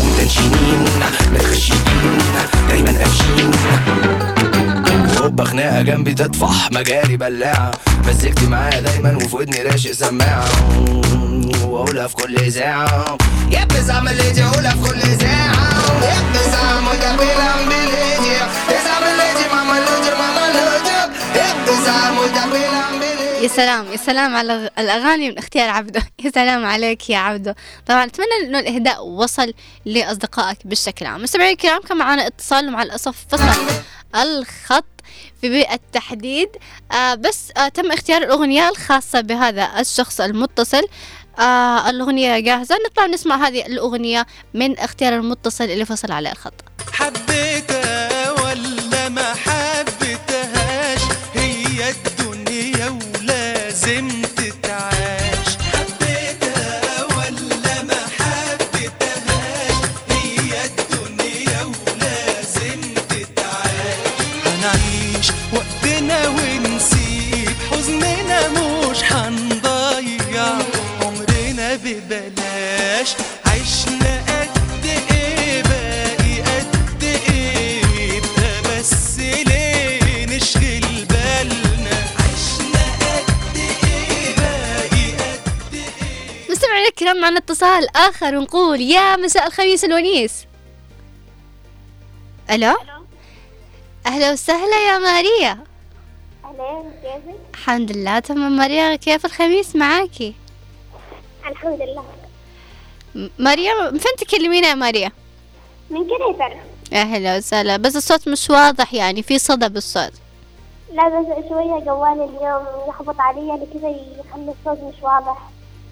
ومتنشنين 0.03 0.85
متخشيين 1.33 2.19
دايما 2.69 2.99
قافشين. 2.99 3.51
هوبا 5.23 5.45
خناقة 5.45 5.83
جنبي 5.83 6.15
تطفح. 6.15 6.71
مجاري 6.73 7.17
بلاعة. 7.17 7.71
مزجتي 8.09 8.47
معايا 8.47 8.81
دايما 8.81 9.17
وفي 9.17 9.37
ودني 9.37 9.63
راشق 9.63 9.93
سماعة. 9.93 10.45
وأقولها 11.65 12.07
في 12.07 12.15
كل 12.15 12.53
ساعة. 12.53 13.19
يبس 13.51 13.91
اعمل 13.91 14.21
ايدي 14.21 14.45
اقولها 14.45 14.71
في 14.71 14.91
كل 14.91 15.21
ساعة. 15.21 15.76
يا 23.43 23.49
سلام 23.49 23.93
يا 23.93 23.97
سلام 23.97 24.37
على 24.37 24.71
الأغاني 24.79 25.31
من 25.31 25.39
اختيار 25.39 25.69
عبده. 25.71 26.03
يا 26.25 26.31
سلام 26.31 26.67
عليك 26.67 27.11
يا 27.11 27.19
عبده. 27.19 27.57
طبعا 27.87 28.05
أتمنى 28.05 28.29
أنه 28.49 28.59
الإهداء 28.59 29.07
وصل 29.07 29.53
لأصدقائك 29.85 30.67
بالشكل 30.67 31.07
عام. 31.07 31.23
مستمعي 31.23 31.53
الكرام 31.53 31.81
كان 31.83 31.97
معنا 31.97 32.27
اتصال 32.27 32.71
مع 32.71 32.83
الأسف 32.83 33.27
فصل 33.29 33.75
الخط 34.15 34.85
في 35.41 35.49
بيئة 35.49 35.75
التحديد. 35.75 36.49
آه 36.93 37.15
بس 37.15 37.53
آه 37.57 37.69
تم 37.69 37.93
اختيار 37.93 38.23
الأغنية 38.23 38.69
الخاصة 38.69 39.21
بهذا 39.21 39.81
الشخص 39.81 40.21
المتصل. 40.21 40.83
آه 41.39 41.91
الأغنية 41.91 42.39
جاهزة. 42.39 42.77
نطلع 42.87 43.07
نسمع 43.07 43.49
هذه 43.49 43.67
الأغنية 43.67 44.27
من 44.55 44.79
اختيار 44.79 45.15
المتصل 45.17 45.65
اللي 45.65 45.85
فصل 45.85 46.13
على 46.13 46.33
الخط. 46.33 46.55
حبيتها 46.93 47.86
الكرام 86.97 87.21
معنا 87.21 87.39
اتصال 87.39 87.97
آخر 87.97 88.37
ونقول 88.37 88.81
يا 88.81 89.17
مساء 89.17 89.47
الخميس 89.47 89.85
الونيس. 89.85 90.47
ألو؟ 92.51 92.77
أهلا 94.07 94.33
وسهلا 94.33 94.89
يا 94.89 94.99
ماريا. 94.99 95.59
كيفك؟ 97.03 97.39
الحمد 97.55 97.93
لله 97.93 98.19
تمام 98.19 98.57
ماريا 98.57 98.97
كيف 98.97 99.27
الخميس 99.27 99.77
معاكي 99.77 100.35
الحمد 101.47 101.81
لله. 101.81 102.05
ماريا 103.39 103.91
من 103.91 103.99
فين 103.99 104.13
تكلمينا 104.19 104.69
يا 104.69 104.75
ماريا؟ 104.75 105.13
من 105.91 106.05
كريتر 106.05 106.57
أهلا 106.93 107.37
وسهلا 107.37 107.77
بس 107.77 107.97
الصوت 107.97 108.29
مش 108.29 108.51
واضح 108.51 108.95
يعني 108.95 109.23
في 109.23 109.39
صدى 109.39 109.69
بالصوت. 109.69 110.13
لا 110.93 111.09
بس 111.09 111.49
شوية 111.49 111.85
جوالي 111.85 112.25
اليوم 112.25 112.67
يخبط 112.89 113.21
علي 113.21 113.41
لكذا 113.41 113.89
يخلي 113.89 114.55
الصوت 114.61 114.95
مش 114.95 115.03
واضح. 115.03 115.39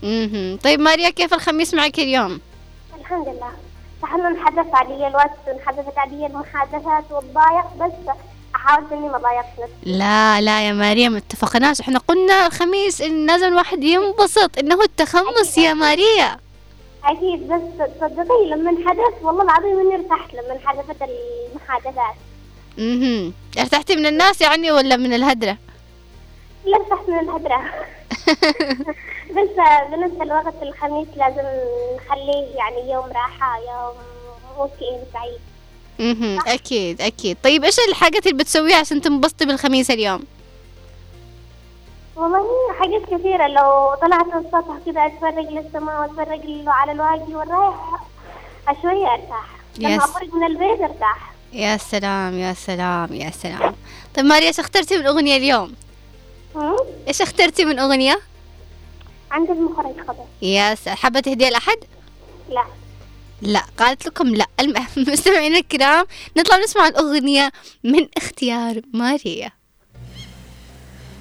مهم. 0.05 0.59
طيب 0.65 0.81
ماريا 0.81 1.11
كيف 1.11 1.35
الخميس 1.35 1.75
معك 1.75 1.99
اليوم؟ 1.99 2.41
الحمد 3.01 3.29
لله. 3.29 3.51
نحن 4.03 4.33
نحدث 4.33 4.75
عادية 4.75 5.09
الوقت 5.09 5.31
ونحدث 5.49 5.99
عادية 5.99 6.27
المحادثات 6.27 7.05
والضايق 7.11 7.75
بس 7.81 8.15
أحاول 8.55 8.85
إني 8.93 9.09
ما 9.09 9.19
ضايقت 9.19 9.47
نفسي. 9.63 9.99
لا 9.99 10.41
لا 10.41 10.69
يا 10.69 10.73
ماريا 10.73 11.09
ما 11.09 11.19
اتفقناش. 11.19 11.81
إحنا 11.81 11.99
قلنا 11.99 12.47
الخميس 12.47 13.01
إن 13.01 13.27
لازم 13.27 13.47
الواحد 13.47 13.85
ينبسط 13.85 14.59
إنه 14.59 14.83
التخمس 14.83 15.59
يا 15.59 15.75
ماريا. 15.75 16.39
أكيد 17.05 17.49
بس 17.49 17.89
تصدقي 17.97 18.51
لما 18.51 18.71
انحدث 18.71 19.23
والله 19.23 19.43
العظيم 19.43 19.79
إني 19.79 19.95
ارتحت 19.95 20.35
لما 20.35 20.53
انحدثت 20.53 20.97
المحادثات. 21.53 22.15
أها 22.79 23.33
ارتحتي 23.59 23.97
من 23.97 24.07
الناس 24.07 24.41
يعني 24.41 24.73
ولا 24.73 24.97
من 24.97 25.15
الهدرة؟ 25.15 25.57
لا 26.65 26.77
ارتحت 26.77 27.09
من 27.09 27.19
الهدرة. 27.19 27.63
بس 29.37 29.49
بنفس 29.91 30.21
الوقت 30.23 30.55
الخميس 30.63 31.09
لازم 31.17 31.43
نخليه 31.97 32.47
يعني 32.57 32.91
يوم 32.93 33.05
راحة 33.07 33.59
يوم 33.59 33.95
ممكن 34.59 35.05
سعيد. 35.13 35.41
أها 36.01 36.55
أكيد 36.55 37.01
أكيد. 37.01 37.37
طيب 37.45 37.65
إيش 37.65 37.77
الحاجات 37.89 38.27
اللي 38.27 38.39
بتسويها 38.39 38.77
عشان 38.77 39.01
تنبسطي 39.01 39.47
بالخميس 39.47 39.91
اليوم؟ 39.91 40.25
والله 42.17 42.47
حاجات 42.81 43.03
كثيرة. 43.03 43.47
لو 43.47 43.95
طلعت 44.03 44.27
السطح 44.45 44.75
كده 44.87 45.07
أتفرج 45.07 45.47
للسماء 45.47 46.01
وأتفرج 46.01 46.41
على 46.67 46.93
الواقي 46.93 47.35
والرايح 47.35 47.75
شوية 48.83 49.13
أرتاح. 49.13 49.47
لما. 49.79 49.97
أخرج 49.97 50.35
من 50.35 50.47
البيت 50.47 50.81
أرتاح. 50.81 51.33
يا 51.53 51.77
سلام 51.77 52.39
يا 52.39 52.53
سلام 52.53 53.15
يا 53.15 53.31
سلام. 53.31 53.75
طيب 54.17 54.25
ماريا 54.25 54.49
إيش 54.49 54.61
اخترتي 54.61 54.99
من 54.99 55.07
اغنية 55.07 55.37
اليوم؟ 55.37 55.75
إيش 57.09 57.23
اخترتي 57.23 57.65
من 57.65 57.79
أغنية؟ 57.79 58.21
عند 59.31 59.51
المخرج 59.51 59.95
خبر. 60.09 60.25
يا 60.43 60.77
حابة 60.89 61.21
تهديها 61.21 61.51
لأحد؟ 61.51 61.77
لا. 62.51 62.65
لا. 63.43 63.63
قالت 63.79 64.07
لكم 64.07 64.29
لا. 64.35 64.47
المهم 64.61 64.87
مستمعينا 65.13 65.59
الكرام 65.59 66.07
نطلع 66.37 66.57
نسمع 66.57 66.89
الأغنية 66.89 67.53
من 67.85 68.09
اختيار 68.17 68.81
ماريا. 68.93 69.51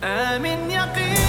آمن 0.04 0.72
يقينا 0.72 1.23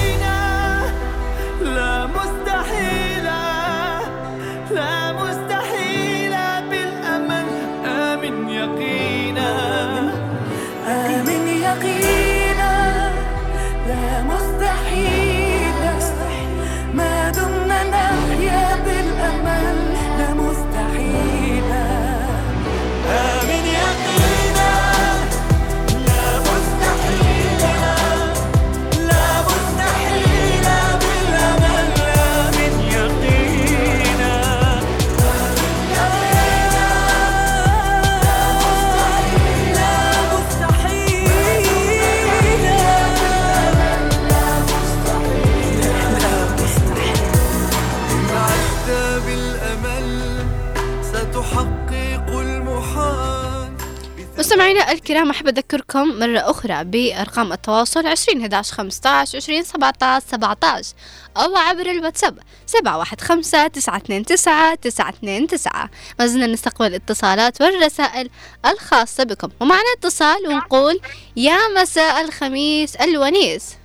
أذكركم 55.49 56.19
مرة 56.19 56.39
أخرى 56.39 56.85
بأرقام 56.85 57.53
التواصل 57.53 58.07
20 58.07 58.41
11 58.41 58.75
15 58.75 59.37
20 59.37 59.63
17 59.63 60.27
17 60.27 60.95
أو 61.37 61.57
عبر 61.57 61.87
الواتساب 61.91 62.39
715 62.67 63.69
929 63.69 64.25
929 64.25 65.89
ما 66.19 66.27
زلنا 66.27 66.47
نستقبل 66.47 66.87
الاتصالات 66.87 67.61
والرسائل 67.61 68.31
الخاصة 68.67 69.25
بكم 69.25 69.49
ومعنا 69.61 69.93
اتصال 69.99 70.49
ونقول 70.49 71.01
يا 71.37 71.59
مساء 71.83 72.21
الخميس 72.25 72.97
الونيس 72.97 73.77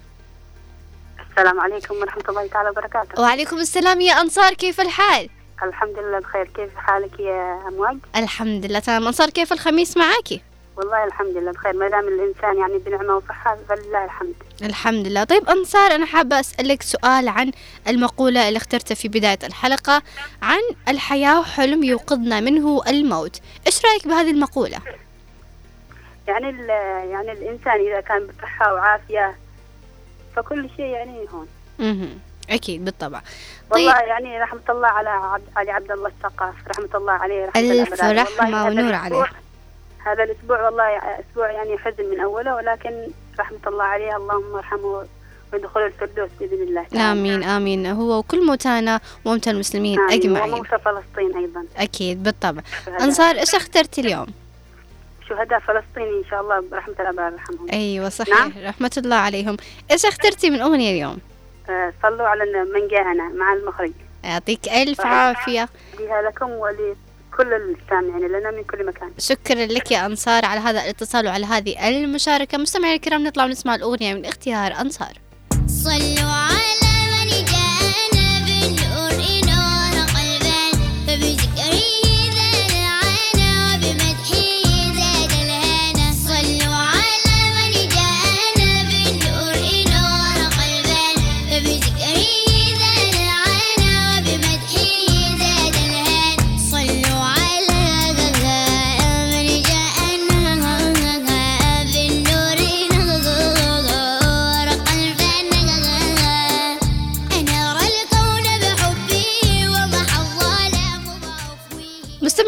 السلام 1.31 1.59
عليكم 1.59 1.95
ورحمة 1.95 2.23
الله 2.29 2.47
تعالى 2.47 2.69
وبركاته 2.69 3.21
وعليكم 3.21 3.57
السلام 3.57 4.01
يا 4.01 4.21
أنصار 4.21 4.53
كيف 4.53 4.81
الحال؟ 4.81 5.29
الحمد 5.63 5.99
لله 5.99 6.19
بخير 6.19 6.45
كيف 6.55 6.69
حالك 6.75 7.19
يا 7.19 7.59
أمواج؟ 7.67 7.97
الحمد 8.15 8.65
لله 8.65 8.79
تمام 8.79 9.07
أنصار 9.07 9.29
كيف 9.29 9.53
الخميس 9.53 9.97
معاكي؟ 9.97 10.41
والله 10.79 11.03
الحمد 11.03 11.37
لله 11.37 11.51
بخير. 11.51 11.73
ما 11.73 11.87
دام 11.89 12.07
الإنسان 12.07 12.57
يعني 12.57 12.77
بنعمة 12.77 13.15
وصحة 13.15 13.57
فلله 13.69 14.05
الحمد. 14.05 14.33
الحمد 14.63 15.07
لله. 15.07 15.23
طيب 15.23 15.49
أنصار 15.49 15.95
أنا 15.95 16.05
حابة 16.05 16.39
أسألك 16.39 16.81
سؤال 16.81 17.27
عن 17.27 17.51
المقولة 17.87 18.47
اللي 18.47 18.57
اخترتها 18.57 18.95
في 18.95 19.07
بداية 19.07 19.39
الحلقة 19.43 20.01
عن 20.41 20.59
الحياة 20.87 21.43
حلم 21.43 21.83
يوقظنا 21.83 22.39
منه 22.39 22.81
الموت. 22.87 23.39
إيش 23.67 23.85
رأيك 23.85 24.07
بهذه 24.07 24.31
المقولة؟ 24.31 24.77
يعني 26.27 26.49
ال- 26.49 26.69
يعني 27.09 27.31
الإنسان 27.31 27.79
إذا 27.79 28.01
كان 28.01 28.27
بصحة 28.27 28.73
وعافية 28.73 29.35
فكل 30.35 30.69
شيء 30.77 30.85
يعني 30.85 31.25
هون. 31.33 31.47
مهم. 31.79 32.19
أكيد 32.49 32.85
بالطبع. 32.85 33.21
والله 33.71 33.99
يعني 33.99 34.41
رحمة 34.41 34.61
الله 34.69 34.87
على 34.87 35.09
عبد 35.09 35.43
علي 35.55 35.71
عبد 35.71 35.91
الله 35.91 36.07
الثقاف. 36.07 36.55
رحمة 36.67 36.89
الله 36.95 37.13
عليه. 37.13 37.45
رحمة 37.45 38.07
والله 38.07 38.61
هذا 38.61 38.63
ونور 38.69 38.93
عليه. 38.93 39.25
هذا 40.05 40.23
الأسبوع 40.23 40.65
والله 40.65 40.97
أسبوع 40.97 41.51
يعني 41.51 41.77
حزن 41.77 42.05
من 42.05 42.19
أوله 42.19 42.55
ولكن 42.55 43.07
رحمة 43.39 43.59
الله 43.67 43.83
عليه 43.83 44.15
اللهم 44.17 44.55
ارحمه 44.55 45.05
ويدخل 45.53 45.79
الفردوس 45.79 46.29
بإذن 46.39 46.63
الله 46.63 46.83
تعالى. 46.83 47.11
آمين 47.11 47.43
آمين 47.43 47.85
هو 47.85 48.17
وكل 48.19 48.45
موتانا 48.45 48.99
وموتى 49.25 49.51
المسلمين 49.51 49.99
آمين. 49.99 50.19
أجمعين 50.19 50.53
وموتى 50.53 50.77
فلسطين 50.77 51.37
أيضا 51.37 51.65
أكيد 51.77 52.23
بالطبع 52.23 52.61
شهداء. 52.85 53.03
أنصار 53.03 53.35
إيش 53.35 53.55
اخترتي 53.55 54.01
اليوم؟ 54.01 54.27
شهداء 55.29 55.59
فلسطين 55.59 56.03
إن 56.03 56.23
شاء 56.29 56.41
الله 56.41 56.63
برحمة 56.71 56.95
الأبرار 56.99 57.31
يرحمهم 57.31 57.67
أيوة 57.73 58.09
صحيح 58.09 58.39
نعم. 58.39 58.51
رحمة 58.65 58.91
الله 58.97 59.15
عليهم 59.15 59.57
إيش 59.91 60.05
اخترتي 60.05 60.49
من 60.49 60.61
أغنية 60.61 60.91
اليوم؟ 60.91 61.17
آه، 61.69 61.93
صلوا 62.03 62.27
على 62.27 62.43
من 62.63 62.87
جاءنا 62.87 63.29
مع 63.29 63.53
المخرج 63.53 63.91
يعطيك 64.23 64.69
ألف 64.69 65.01
عافية 65.01 65.69
لها 65.99 66.21
لكم 66.21 66.51
ولكل 67.39 67.53
السامعين 67.53 68.27
لنا 68.27 68.51
من 68.51 68.63
كل 68.63 68.85
مكان. 68.85 69.11
شكرا 69.17 69.65
لك 69.65 69.91
يا 69.91 70.05
أنصار 70.05 70.45
على 70.45 70.59
هذا 70.59 70.83
الاتصال 70.83 71.27
وعلى 71.27 71.45
هذه 71.45 71.89
المشاركة. 71.89 72.57
مستمعينا 72.57 72.95
الكرام 72.95 73.23
نطلع 73.23 73.45
ونسمع 73.45 73.75
الأغنية 73.75 74.13
من 74.13 74.25
اختيار 74.25 74.81
أنصار. 74.81 75.13
صلوا 75.67 76.31
على 76.31 76.88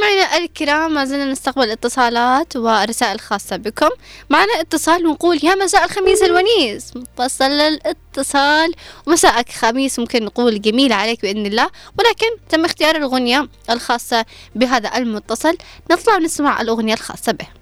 مستمعينا 0.01 0.37
الكرام 0.37 0.93
ما 0.93 1.05
زلنا 1.05 1.25
نستقبل 1.25 1.71
اتصالات 1.71 2.55
ورسائل 2.55 3.19
خاصة 3.19 3.55
بكم. 3.55 3.89
معنا 4.29 4.53
اتصال 4.59 5.07
ونقول 5.07 5.39
يا 5.43 5.55
مساء 5.55 5.85
الخميس 5.85 6.23
الونيس. 6.23 6.95
متصل 6.95 7.45
الاتصال. 7.45 8.73
ومساءك 9.07 9.49
خميس 9.49 9.99
ممكن 9.99 10.25
نقول 10.25 10.61
جميل 10.61 10.93
عليك 10.93 11.21
بإذن 11.21 11.45
الله. 11.45 11.69
ولكن 11.99 12.27
تم 12.49 12.65
اختيار 12.65 12.95
الأغنية 12.95 13.47
الخاصة 13.69 14.25
بهذا 14.55 14.97
المتصل. 14.97 15.57
نطلع 15.91 16.15
ونسمع 16.15 16.61
الأغنية 16.61 16.93
الخاصة 16.93 17.31
به. 17.31 17.60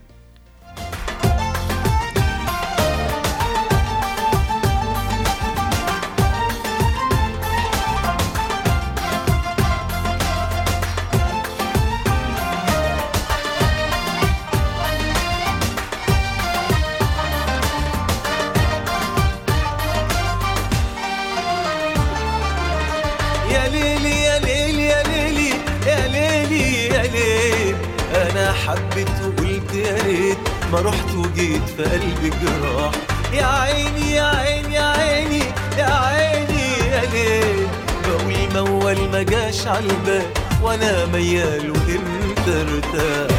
ما 30.72 30.80
رحت 30.82 31.16
وجيت 31.16 31.62
في 31.78 31.84
قلبي 31.84 32.30
جراح 32.30 32.92
يا 33.34 33.46
عيني 33.46 34.12
يا 34.12 34.24
عيني 34.24 34.74
يا 34.76 34.84
عيني 34.84 35.44
يا 35.78 35.86
عيني 35.86 36.62
يا 36.92 37.02
ليل. 37.14 37.68
بقول 38.08 38.66
موال 38.68 39.12
ما 39.12 39.24
جاش 39.24 39.68
عالبال 39.68 40.26
وأنا 40.62 41.06
ميال 41.06 41.72
وانت 41.72 42.48
ارتاح. 42.48 43.38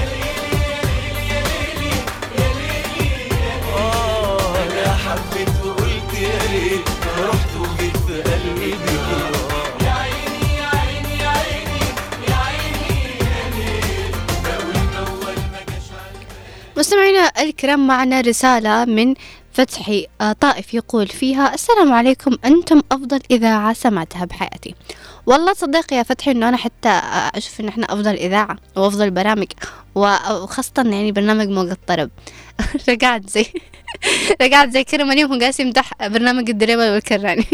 آه 3.77 4.97
حبيت 4.97 5.49
مستمعينا 16.91 17.33
الكرام 17.41 17.87
معنا 17.87 18.21
رسالة 18.21 18.85
من 18.85 19.15
فتحي 19.53 20.07
آه، 20.21 20.33
طائف 20.33 20.75
يقول 20.75 21.07
فيها 21.07 21.55
السلام 21.55 21.93
عليكم 21.93 22.37
أنتم 22.45 22.83
أفضل 22.93 23.21
إذاعة 23.31 23.73
سمعتها 23.73 24.25
بحياتي. 24.25 24.75
والله 25.27 25.53
تصدق 25.53 25.93
يا 25.93 26.03
فتحي 26.03 26.31
إنه 26.31 26.49
أنا 26.49 26.57
حتى 26.57 26.89
آه، 26.89 27.31
أشوف 27.35 27.61
إن 27.61 27.69
إحنا 27.69 27.85
أفضل 27.85 28.15
إذاعة 28.15 28.57
وأفضل 28.77 29.11
برامج 29.11 29.47
وخاصة 29.95 30.73
يعني 30.77 31.13
برنامج 31.13 31.49
موج 31.49 31.71
الطرب 31.71 32.11
رجعت 32.89 33.31
زي 33.31 33.47
رجعت 34.43 34.71
زي 34.71 34.85
كرم 34.85 35.11
اليوم 35.11 35.41
قاعد 35.41 35.61
يمدح 35.61 35.91
برنامج 36.07 36.51
الدريبة 36.51 36.93
والكراني. 36.93 37.47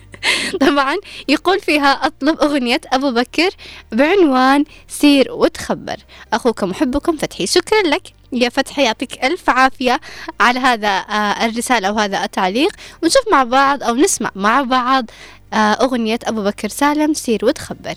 طبعا 0.66 0.96
يقول 1.28 1.60
فيها 1.60 1.92
أطلب 2.06 2.40
أغنية 2.40 2.80
أبو 2.92 3.10
بكر 3.10 3.50
بعنوان 3.92 4.64
سير 4.88 5.32
وتخبر. 5.32 5.96
أخوكم 6.32 6.68
محبكم 6.68 7.16
فتحي. 7.16 7.46
شكرا 7.46 7.82
لك. 7.82 8.19
يا 8.32 8.48
فتحي 8.48 8.84
يعطيك 8.84 9.24
ألف 9.24 9.50
عافية 9.50 10.00
على 10.40 10.60
هذا 10.60 10.88
آه، 10.88 11.44
الرسالة 11.46 11.92
وهذا 11.92 12.24
التعليق. 12.24 12.72
ونشوف 13.02 13.22
مع 13.32 13.44
بعض 13.44 13.82
أو 13.82 13.94
نسمع 13.94 14.30
مع 14.34 14.62
بعض 14.62 15.10
آه، 15.52 15.56
أغنية 15.56 16.18
أبو 16.24 16.44
بكر 16.44 16.68
سالم 16.68 17.14
سير 17.14 17.44
وتخبر 17.44 17.94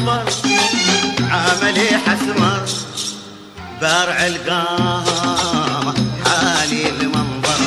وتخبر 0.00 0.24
عملي 1.30 1.88
حسمر 2.06 2.64
بارع 3.80 4.26
القامة 4.26 5.94
حالي 6.24 6.88
المنظر. 6.88 7.60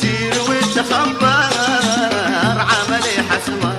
سير 0.00 0.34
وتخبر 0.48 1.50
عملي 2.58 3.16
حسمر 3.30 3.76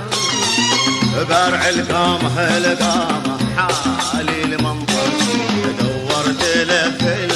بارع 1.29 1.69
القامة 1.69 2.57
القامة 2.57 3.37
حالي 3.57 4.43
المنظر. 4.43 5.11
له 6.63 6.91
في 6.99 7.27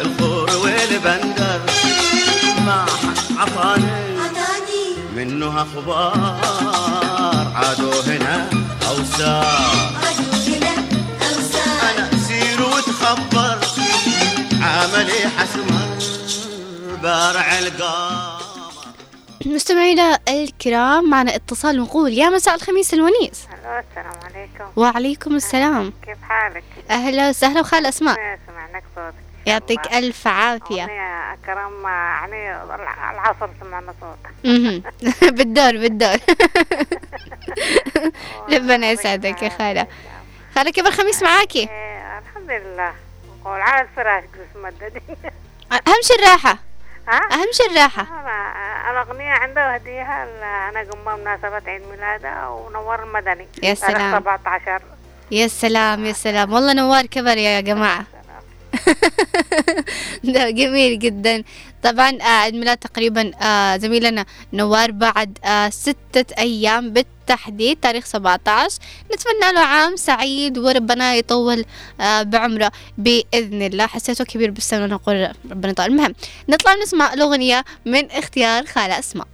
الخور 0.00 0.50
والبندر. 0.56 1.60
ما 2.66 2.86
حد 2.86 3.38
عطاني. 3.38 4.10
منه 5.16 5.62
أخبار. 5.62 6.36
عادوا 7.54 8.02
هنا. 8.06 8.59
أنا 11.90 12.10
سير 12.28 12.62
وتخبر 12.62 13.58
عملي 14.62 15.28
حسمر 15.38 15.98
بارع 17.02 17.58
مستمعينا 19.46 20.18
الكرام 20.28 21.10
معنا 21.10 21.34
اتصال 21.34 21.80
ونقول 21.80 22.12
يا 22.12 22.28
مساء 22.28 22.54
الخميس 22.54 22.94
الونيس. 22.94 23.46
ألو 23.52 23.78
السلام 23.78 24.14
عليكم. 24.24 24.64
وعليكم 24.76 25.36
السلام. 25.36 25.92
كيف 26.06 26.18
حالك؟ 26.28 26.64
أهلا 26.90 27.28
وسهلا 27.28 27.60
وخال 27.60 27.86
أسماء 27.86 28.16
ما 28.16 28.38
سمع 28.46 28.66
لك 28.78 28.84
صوتك. 28.96 29.29
يعطيك 29.50 29.92
ألف 29.92 30.26
عافية. 30.26 30.86
كرم 31.46 31.82
يعني 31.86 32.62
العصر 33.10 33.48
سمعنا 33.60 33.94
مهم. 34.44 34.82
بالدور 35.36 35.72
بالدور. 35.76 36.16
ربنا 38.54 38.90
يسعدك 38.90 39.42
يا 39.42 39.48
خالة. 39.48 39.86
خالة 40.54 40.70
كيف 40.70 40.86
الخميس 40.86 41.22
معاكي؟ 41.22 41.62
الحمد 41.62 42.50
لله. 42.50 42.92
قول 43.44 43.60
على 43.60 43.82
الفراش 43.88 44.24
قسم 44.24 44.66
أهم 45.72 46.00
شي 46.02 46.14
الراحة. 46.14 46.58
ها؟ 47.08 47.18
أهم 47.32 47.46
شي 47.52 47.62
الراحة. 47.70 48.06
الأغنية 48.90 49.30
عنده 49.30 49.74
هديها 49.74 50.24
ل- 50.26 50.42
أنا 50.76 50.90
قمة 50.90 51.16
مناسبة 51.16 51.70
عيد 51.70 51.82
ميلادها 51.90 52.48
ونور 52.48 53.02
المدني. 53.02 53.48
يا 53.62 53.74
سلام. 53.74 54.20
17 54.20 54.82
يا 55.30 55.46
سلام 55.46 56.04
يا 56.04 56.12
سلام. 56.12 56.52
والله 56.52 56.72
نوار 56.72 57.06
كبر 57.06 57.36
يا 57.36 57.60
جماعة. 57.60 58.04
ده 60.24 60.50
جميل 60.50 60.98
جدا. 60.98 61.42
طبعا 61.82 62.10
آه، 62.20 62.24
عيد 62.24 62.54
ميلاد 62.54 62.76
تقريبا 62.76 63.30
آه، 63.42 63.76
زميلنا 63.76 64.24
نوار 64.52 64.90
بعد 64.90 65.38
آه، 65.44 65.68
ستة 65.68 66.34
أيام 66.38 66.92
بالتحديد 66.92 67.80
تاريخ 67.80 68.04
17 68.06 68.78
نتمنى 69.14 69.52
له 69.52 69.60
عام 69.60 69.96
سعيد 69.96 70.58
وربنا 70.58 71.14
يطول 71.14 71.64
بعمره 72.22 72.72
بإذن 72.98 73.62
الله. 73.62 73.86
حسيته 73.86 74.24
كبير 74.24 74.50
بالسن 74.50 74.82
ونقول 74.82 75.28
ربنا 75.50 75.70
يطول. 75.70 75.86
المهم 75.86 76.14
نطلع 76.48 76.74
نسمع 76.74 77.14
الأغنية 77.14 77.64
من 77.86 78.10
اختيار 78.10 78.66
خالة 78.66 78.98
أسماء. 78.98 79.26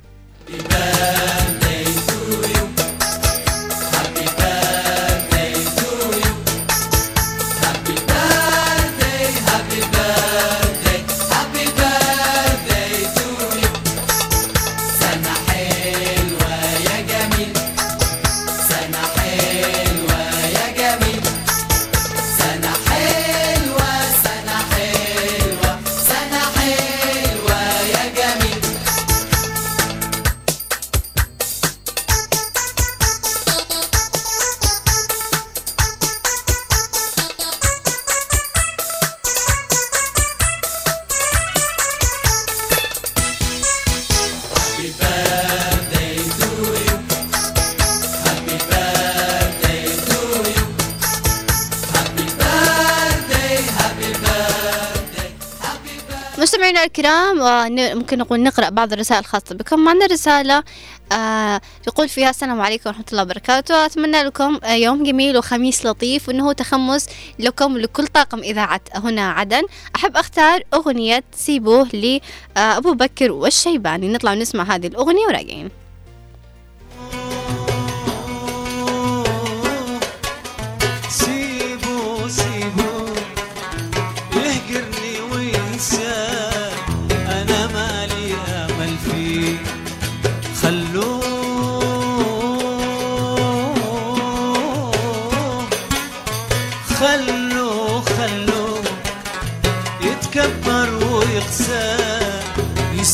ممكن 57.94 58.18
نقول 58.18 58.42
نقرأ 58.42 58.68
بعض 58.68 58.92
الرسائل 58.92 59.20
الخاصة 59.20 59.54
بكم. 59.54 59.80
معنا 59.80 60.06
رسالة 60.06 60.64
آه 61.12 61.60
يقول 61.86 62.08
فيها 62.08 62.30
السلام 62.30 62.60
عليكم 62.60 62.90
ورحمة 62.90 63.04
الله 63.12 63.22
وبركاته. 63.22 63.86
أتمنى 63.86 64.22
لكم 64.22 64.60
آه، 64.64 64.72
يوم 64.72 65.02
جميل 65.02 65.38
وخميس 65.38 65.86
لطيف 65.86 66.28
وأنه 66.28 66.52
تخمس 66.52 67.06
لكم 67.38 67.74
ولكل 67.74 68.06
طاقم 68.06 68.38
إذاعة 68.38 68.80
هنا 68.94 69.30
عدن. 69.30 69.62
أحب 69.96 70.16
أختار 70.16 70.62
أغنية 70.74 71.24
سيبوه 71.36 71.88
لأبو 71.88 72.94
بكر 72.94 73.32
والشيباني. 73.32 74.08
نطلع 74.08 74.34
نسمع 74.34 74.64
هذه 74.74 74.86
الأغنية 74.86 75.26
وراجعين. 75.26 75.85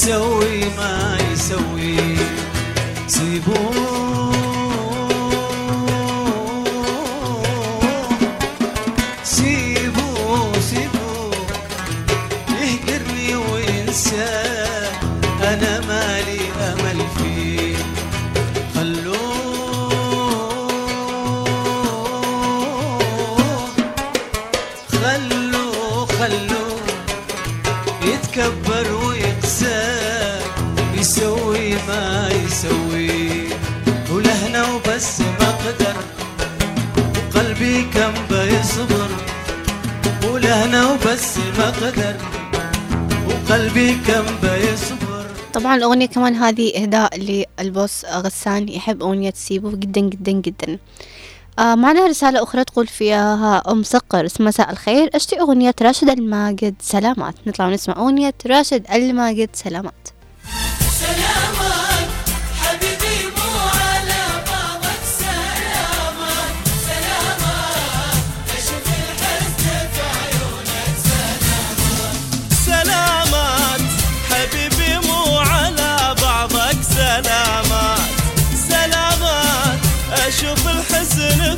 يسوي 0.02 0.64
ما 0.76 1.18
يسوي 1.32 2.16
سيبوه 3.06 3.81
وبس 35.02 35.20
ما 35.20 35.50
قدر 35.50 35.96
قلبي 37.34 37.82
كم 37.82 38.12
بيصبر 38.30 39.10
ولهنا 40.30 40.92
وبس 40.92 41.38
ما 41.58 41.70
قدر 41.70 42.16
وقلبي 43.28 43.94
كم 43.94 44.24
بيصبر. 44.42 45.26
طبعا 45.52 45.76
الأغنية 45.76 46.06
كمان 46.06 46.34
هذه 46.34 46.82
إهداء 46.82 47.18
للبوس 47.18 48.04
غسان 48.04 48.68
يحب 48.68 49.02
أغنية 49.02 49.32
سيبو 49.36 49.70
جدا 49.70 50.00
جدا 50.00 50.32
جدا. 50.32 50.78
آه 51.58 51.74
معنا 51.74 52.06
رسالة 52.06 52.42
أخرى 52.42 52.64
تقول 52.64 52.86
فيها 52.86 53.62
أم 53.70 53.82
صقر 53.82 54.28
مساء 54.40 54.70
الخير. 54.70 55.10
أشتي 55.14 55.40
أغنية 55.40 55.74
راشد 55.82 56.10
الماجد 56.10 56.74
سلامات. 56.80 57.34
نطلع 57.46 57.66
ونسمع 57.66 57.96
أغنية 57.96 58.34
راشد 58.46 58.86
الماجد 58.92 59.48
سلامات. 59.52 60.08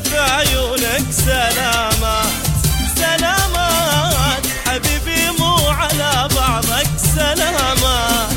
في 0.05 0.19
عيونك 0.19 1.13
سلامات 1.13 2.33
سلامات. 2.97 4.47
حبيبي 4.67 5.31
مو 5.39 5.55
على 5.69 6.29
بعضك 6.37 6.89
سلامات 7.15 8.31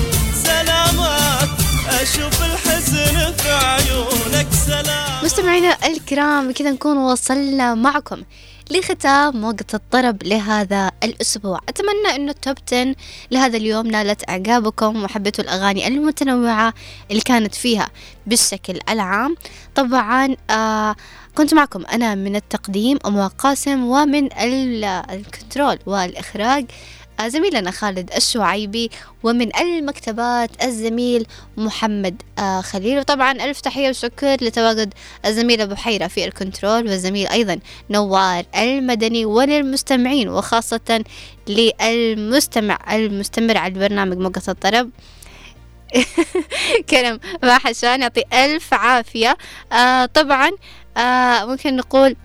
سلامات. 0.43 1.49
أشوف 1.89 2.43
الحزن 2.43 3.33
في 3.33 3.51
عيونك 3.51 4.47
سلامات. 4.67 5.23
مستمعينا 5.23 5.77
الكرام 5.87 6.47
بكذا 6.49 6.71
نكون 6.71 6.97
وصلنا 6.97 7.75
معكم 7.75 8.23
لختام 8.71 9.43
وقت 9.43 9.75
الطرب 9.75 10.23
لهذا 10.23 10.91
الأسبوع. 11.03 11.59
أتمنى 11.69 12.15
أنه 12.15 12.31
التوب 12.31 12.55
10 12.67 12.95
لهذا 13.31 13.57
اليوم 13.57 13.87
نالت 13.87 14.29
إعجابكم 14.29 15.03
وحبيتوا 15.03 15.43
الأغاني 15.43 15.87
المتنوعة 15.87 16.73
اللي 17.11 17.21
كانت 17.21 17.55
فيها 17.55 17.89
بالشكل 18.27 18.79
العام. 18.89 19.35
طبعا 19.75 20.35
آه 20.49 20.95
كنت 21.37 21.53
معكم. 21.53 21.83
أنا 21.93 22.15
من 22.15 22.35
التقديم 22.35 22.97
أم 23.05 23.27
قاسم 23.27 23.83
ومن 23.85 24.33
ال- 24.33 24.83
ال 24.85 24.97
control 24.97 25.79
والإخراج 25.85 26.65
زميلنا 27.27 27.71
خالد 27.71 28.11
الشعيبي 28.15 28.89
ومن 29.23 29.55
المكتبات 29.57 30.49
الزميل 30.63 31.25
محمد 31.57 32.21
آه، 32.39 32.61
خليل. 32.61 32.99
وطبعا 32.99 33.31
ألف 33.31 33.61
تحية 33.61 33.89
وشكر 33.89 34.37
لتواجد 34.41 34.93
الزميل 35.25 35.61
أبو 35.61 35.75
حيرة 35.75 36.07
في 36.07 36.25
ال 36.25 36.33
control 36.33 36.87
والزميل 36.87 37.27
أيضا 37.27 37.59
نوار 37.89 38.45
المدني 38.55 39.25
وللمستمعين 39.25 40.29
وخاصة 40.29 41.03
للمستمع 41.47 42.79
المستمر 42.95 43.57
على 43.57 43.73
البرنامج 43.73 44.17
موجة 44.17 44.41
الطرب. 44.47 44.89
كرم 46.89 47.19
ما 47.43 47.57
حشان 47.57 48.01
يعطي 48.01 48.23
ألف 48.33 48.73
عافية. 48.73 49.37
آه 49.71 50.05
طبعا 50.05 50.51
آه 50.97 51.45
ممكن 51.45 51.75
نقول 51.75 52.15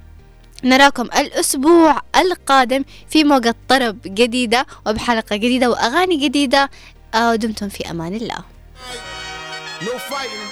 نراكم 0.64 1.02
الأسبوع 1.04 2.00
القادم 2.16 2.84
في 3.10 3.24
موقع 3.24 3.52
طرب 3.68 3.98
جديدة 4.04 4.66
وبحلقة 4.86 5.36
جديدة 5.36 5.70
وأغاني 5.70 6.16
جديدة 6.16 6.70
آه 7.14 7.30
ودمتم 7.30 7.68
في 7.68 7.90
أمان 7.90 8.14
الله 8.14 8.38
No 9.82 9.98
fighting. 10.12 10.46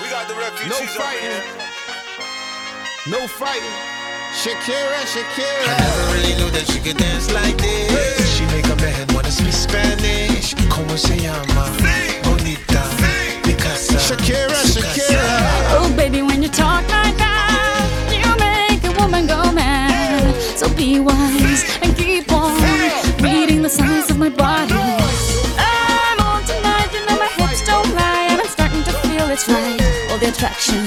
We 0.00 0.06
got 0.14 0.24
the 0.28 0.34
refugees 0.34 0.70
no 0.70 0.86
fighting. 1.00 1.42
No 3.14 3.20
fighting. 3.40 3.76
Shakira, 4.42 5.00
Shakira. 5.14 5.64
I 5.66 5.74
never 5.82 6.04
really 6.14 6.34
knew 6.38 6.50
that 6.56 6.64
she 6.70 6.78
could 6.84 6.96
dance 6.96 7.26
like 7.38 7.56
this. 7.58 8.36
She 8.36 8.44
make 8.54 8.66
a 8.74 8.76
man 8.84 9.06
wanna 9.14 9.32
speak 9.32 9.52
Spanish. 9.66 10.54
Como 10.74 10.94
se 10.96 11.16
llama? 11.24 11.64
Bonita. 12.22 12.82
Picasa. 13.42 13.98
Shakira, 14.08 14.58
Shakira. 14.74 15.26
Oh, 15.78 15.92
baby, 15.96 16.22
when 16.22 16.40
you 16.44 16.48
talk 16.48 16.84
signs 23.70 24.10
of 24.10 24.18
my 24.18 24.28
body. 24.28 24.74
I'm 24.74 26.18
on 26.18 26.42
tonight, 26.42 26.90
you 26.92 27.06
know 27.06 27.16
my 27.16 27.30
hips 27.38 27.62
don't 27.64 27.86
lie, 27.94 28.26
and 28.30 28.40
I'm 28.40 28.48
starting 28.48 28.82
to 28.82 28.92
feel 29.06 29.30
it's 29.30 29.48
right. 29.48 29.78
All 30.10 30.18
the 30.18 30.28
attraction, 30.34 30.82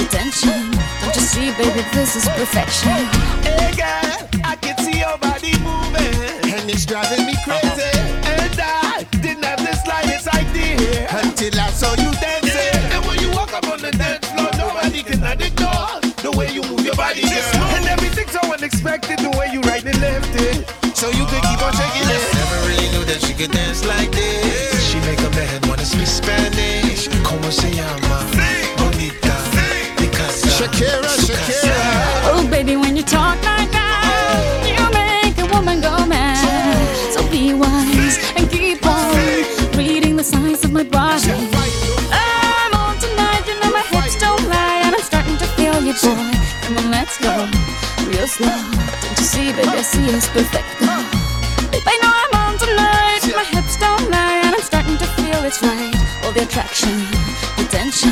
the 0.00 0.08
tension. 0.08 0.72
Don't 1.04 1.14
you 1.14 1.20
see, 1.20 1.52
baby, 1.60 1.84
this 1.92 2.16
is 2.16 2.24
perfection. 2.24 2.96
Hey 3.44 3.76
girl, 3.76 4.16
I 4.42 4.56
can 4.56 4.76
see 4.78 5.00
your 5.04 5.18
body 5.18 5.52
moving, 5.60 6.16
and 6.48 6.64
it's 6.70 6.86
driving 6.86 7.26
me 7.26 7.36
crazy. 7.44 7.92
And 8.24 8.56
I 8.56 9.04
didn't 9.20 9.44
have 9.44 9.60
the 9.60 9.76
slightest 9.84 10.28
idea 10.32 11.06
until 11.20 11.60
I 11.60 11.68
saw 11.76 11.92
you 11.92 12.10
dancing. 12.24 12.80
And 12.88 13.04
when 13.04 13.20
you 13.20 13.30
walk 13.36 13.52
up 13.52 13.68
on 13.68 13.82
the 13.82 13.92
dance 13.92 14.24
floor, 14.32 14.48
nobody 14.56 15.02
can 15.02 15.20
ignore 15.20 16.00
the 16.24 16.32
way 16.32 16.48
you 16.50 16.62
move 16.62 16.86
your 16.88 16.96
body, 16.96 17.20
girl. 17.20 17.68
And 17.76 17.84
everything's 17.84 18.32
so 18.32 18.40
unexpected, 18.50 19.18
the 19.18 19.36
way 19.36 19.52
you 19.52 19.60
right 19.68 19.84
and 19.84 20.00
left 20.00 20.32
it. 20.40 20.64
So 20.96 21.10
you 21.10 21.26
can 21.26 21.42
keep 21.42 21.60
on 21.60 21.72
shaking 21.74 22.03
that 23.06 23.20
she 23.20 23.34
could 23.34 23.50
dance 23.50 23.84
like 23.84 24.10
this. 24.10 24.90
She 24.90 24.98
make 25.00 25.20
a 25.20 25.30
man 25.36 25.60
wanna 25.68 25.84
speak 25.84 26.06
Spanish. 26.06 27.08
Como 27.22 27.50
se 27.50 27.70
llama? 27.70 28.18
Bonita. 28.78 29.34
Picasa. 29.96 30.48
Shakira, 30.56 31.12
Shakira. 31.26 31.76
Oh, 32.32 32.46
baby, 32.50 32.76
when 32.76 32.96
you 32.96 33.02
talk 33.02 33.36
like 33.44 33.70
that, 33.72 34.64
you 34.64 34.84
make 34.92 35.36
a 35.38 35.46
woman 35.54 35.80
go 35.80 36.06
mad. 36.06 36.78
So 37.12 37.20
be 37.30 37.52
wise 37.54 38.18
and 38.36 38.50
keep 38.50 38.84
on 38.86 39.14
reading 39.76 40.16
the 40.16 40.24
signs 40.24 40.64
of 40.64 40.72
my 40.72 40.84
body. 40.84 41.30
I'm 42.10 42.72
on 42.74 42.96
tonight, 42.98 43.44
you 43.46 43.54
know 43.60 43.70
my 43.70 43.84
hips 43.92 44.16
don't 44.18 44.42
lie, 44.48 44.82
and 44.84 44.94
I'm 44.94 45.02
starting 45.02 45.36
to 45.38 45.46
feel 45.56 45.80
you, 45.82 45.94
boy. 45.94 46.32
Come 46.64 46.78
on, 46.78 46.90
let's 46.90 47.18
go, 47.18 47.48
real 48.08 48.26
slow. 48.26 48.48
Don't 48.48 49.18
you 49.18 49.24
see, 49.24 49.52
baby, 49.52 49.68
I 49.68 49.82
see 49.82 50.06
it's 50.06 50.28
perfect. 50.28 50.64
Uh. 50.80 51.13
It's 55.54 55.62
right. 55.62 56.24
All 56.24 56.32
the 56.32 56.42
attraction, 56.42 56.90
the 57.56 57.66
tension. 57.70 58.10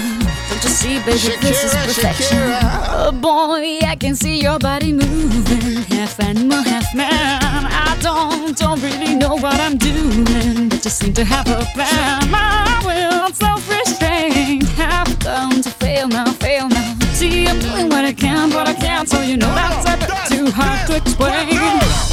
Don't 0.48 0.62
you 0.62 0.70
see, 0.70 0.98
baby, 1.00 1.36
this 1.40 1.64
is 1.64 1.74
perfection. 1.74 2.38
Shakira. 2.38 2.60
Oh 2.90 3.12
boy, 3.12 3.80
I 3.86 3.96
can 3.96 4.14
see 4.14 4.40
your 4.40 4.58
body 4.58 4.92
moving, 4.92 5.82
half 5.84 6.20
animal, 6.20 6.62
half 6.62 6.94
man. 6.94 7.08
I 7.10 7.96
don't, 8.00 8.56
don't 8.56 8.80
really 8.82 9.14
know 9.14 9.36
what 9.36 9.58
I'm 9.60 9.76
doing, 9.76 10.68
but 10.68 10.82
just 10.82 10.98
seem 10.98 11.12
to 11.14 11.24
have 11.24 11.48
a 11.48 11.64
plan. 11.74 12.30
My 12.30 12.80
will, 12.84 13.32
self-restraint, 13.32 14.68
have 14.76 15.18
come 15.18 15.62
to 15.62 15.70
fail 15.70 16.08
now, 16.08 16.32
fail 16.32 16.68
now. 16.68 16.94
See, 17.12 17.46
I'm 17.46 17.58
doing 17.58 17.88
what 17.88 18.04
I 18.04 18.12
can, 18.12 18.50
but 18.50 18.68
I 18.68 18.74
can't, 18.74 19.08
so 19.08 19.20
you 19.20 19.36
know 19.36 19.52
that's 19.54 19.88
a 19.88 19.96
bit 19.96 20.38
too 20.38 20.50
hard 20.50 20.86
to 20.88 20.96
explain. 20.96 22.11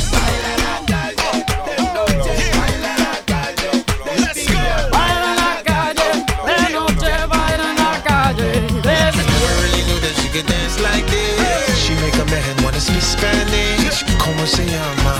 Man 12.79 12.95
wanna 12.95 13.01
speak 13.01 13.01
Spanish. 13.01 14.03
Como 14.17 14.45
se 14.45 14.65
llama? 14.65 15.15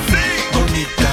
Bonita. 0.53 1.10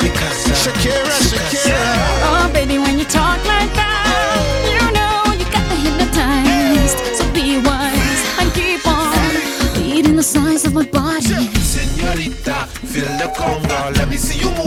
Picasa. 0.00 0.54
Shakira, 0.54 1.14
Shakira. 1.30 1.78
Oh, 2.24 2.50
baby, 2.52 2.78
when 2.78 2.98
you 2.98 3.04
talk 3.04 3.38
like 3.46 3.72
that, 3.74 4.62
you 4.64 4.92
know 4.92 5.32
you 5.38 5.46
got 5.52 5.68
me 5.70 5.76
hypnotized. 5.76 6.98
So 7.16 7.24
be 7.32 7.58
wise 7.58 8.22
and 8.38 8.52
keep 8.54 8.86
on 8.86 9.30
reading 9.76 10.16
the 10.16 10.22
signs 10.22 10.64
of 10.64 10.74
my 10.74 10.84
body. 10.84 11.48
Señorita, 11.60 12.66
feel 12.66 13.08
the 13.18 13.28
conga. 13.36 13.96
Let 13.96 14.08
me 14.08 14.16
see 14.16 14.38
you 14.40 14.50
move 14.50 14.65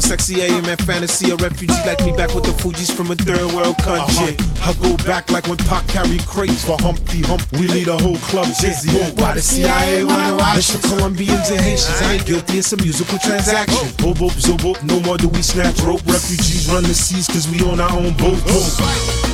she's 0.00 0.08
sexy, 0.08 0.42
I 0.42 0.46
am 0.56 0.64
in 0.64 0.76
fantasy. 0.78 1.30
A 1.30 1.36
refugee 1.36 1.80
like 1.86 2.00
me 2.04 2.12
back 2.12 2.34
with 2.34 2.44
the 2.44 2.52
Fuji's 2.52 2.90
from 2.90 3.10
a 3.10 3.16
third 3.16 3.52
world 3.52 3.76
country. 3.78 4.36
Uh-huh. 4.36 4.70
I 4.70 4.88
go 4.88 4.96
back 5.04 5.30
like 5.30 5.46
when 5.46 5.56
Pac 5.58 5.86
carried 5.88 6.24
crates 6.26 6.64
for 6.64 6.76
Humpty 6.80 7.22
Hump. 7.22 7.42
We 7.52 7.68
lead 7.68 7.88
a 7.88 7.98
whole 7.98 8.18
club 8.30 8.48
dizzy. 8.60 8.90
Why 9.20 9.34
the 9.34 9.42
CIA 9.42 10.04
wanna 10.04 10.36
watch 10.36 10.58
It's 10.58 10.72
the 10.72 10.88
Colombians 10.88 11.50
and 11.50 11.60
Haitians. 11.60 12.00
I 12.02 12.14
ain't 12.14 12.26
guilty, 12.26 12.58
it's 12.58 12.72
a 12.72 12.76
musical 12.76 13.18
transaction. 13.18 13.88
Boop, 14.00 14.16
boop, 14.16 14.32
zo, 14.40 14.56
boop. 14.56 14.82
No 14.84 15.00
more 15.00 15.16
do 15.16 15.28
we 15.28 15.42
snatch 15.42 15.80
rope. 15.80 16.02
Refugees 16.06 16.68
run 16.70 16.84
the 16.84 16.94
seas 16.94 17.26
cause 17.26 17.48
we 17.48 17.62
own 17.64 17.80
our 17.80 17.92
own 17.92 18.12
boat. 18.16 18.40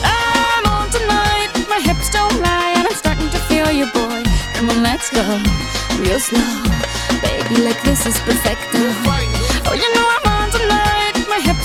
I'm 0.03 0.67
on 0.67 0.91
tonight, 0.91 1.51
my 1.69 1.81
hips 1.81 2.11
don't 2.11 2.41
lie, 2.41 2.75
and 2.77 2.87
I'm 2.87 2.95
starting 2.95 3.31
to 3.31 3.41
feel 3.51 3.71
you, 3.71 3.87
boy. 3.93 4.23
Come 4.55 4.71
on, 4.71 4.83
let's 4.83 5.11
go, 5.11 5.23
real 6.01 6.19
slow. 6.19 6.43
Baby, 7.23 7.63
like 7.63 7.81
this 7.83 8.07
is 8.07 8.19
perfect. 8.21 8.63
Oh, 9.69 9.75
you 9.75 9.95
know 9.95 10.16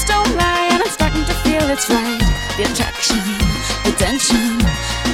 Hips 0.02 0.10
don't 0.10 0.36
lie, 0.36 0.70
and 0.72 0.82
I'm 0.82 0.90
starting 0.90 1.26
to 1.26 1.34
feel 1.44 1.70
it's 1.70 1.90
right. 1.90 2.20
The 2.58 2.64
attraction, 2.64 3.18
the 3.84 3.92
tension. 3.98 4.58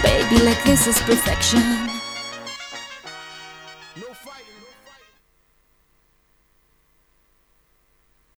Baby, 0.02 0.44
like 0.44 0.64
this 0.64 0.88
is 0.88 1.00
perfection. 1.00 1.97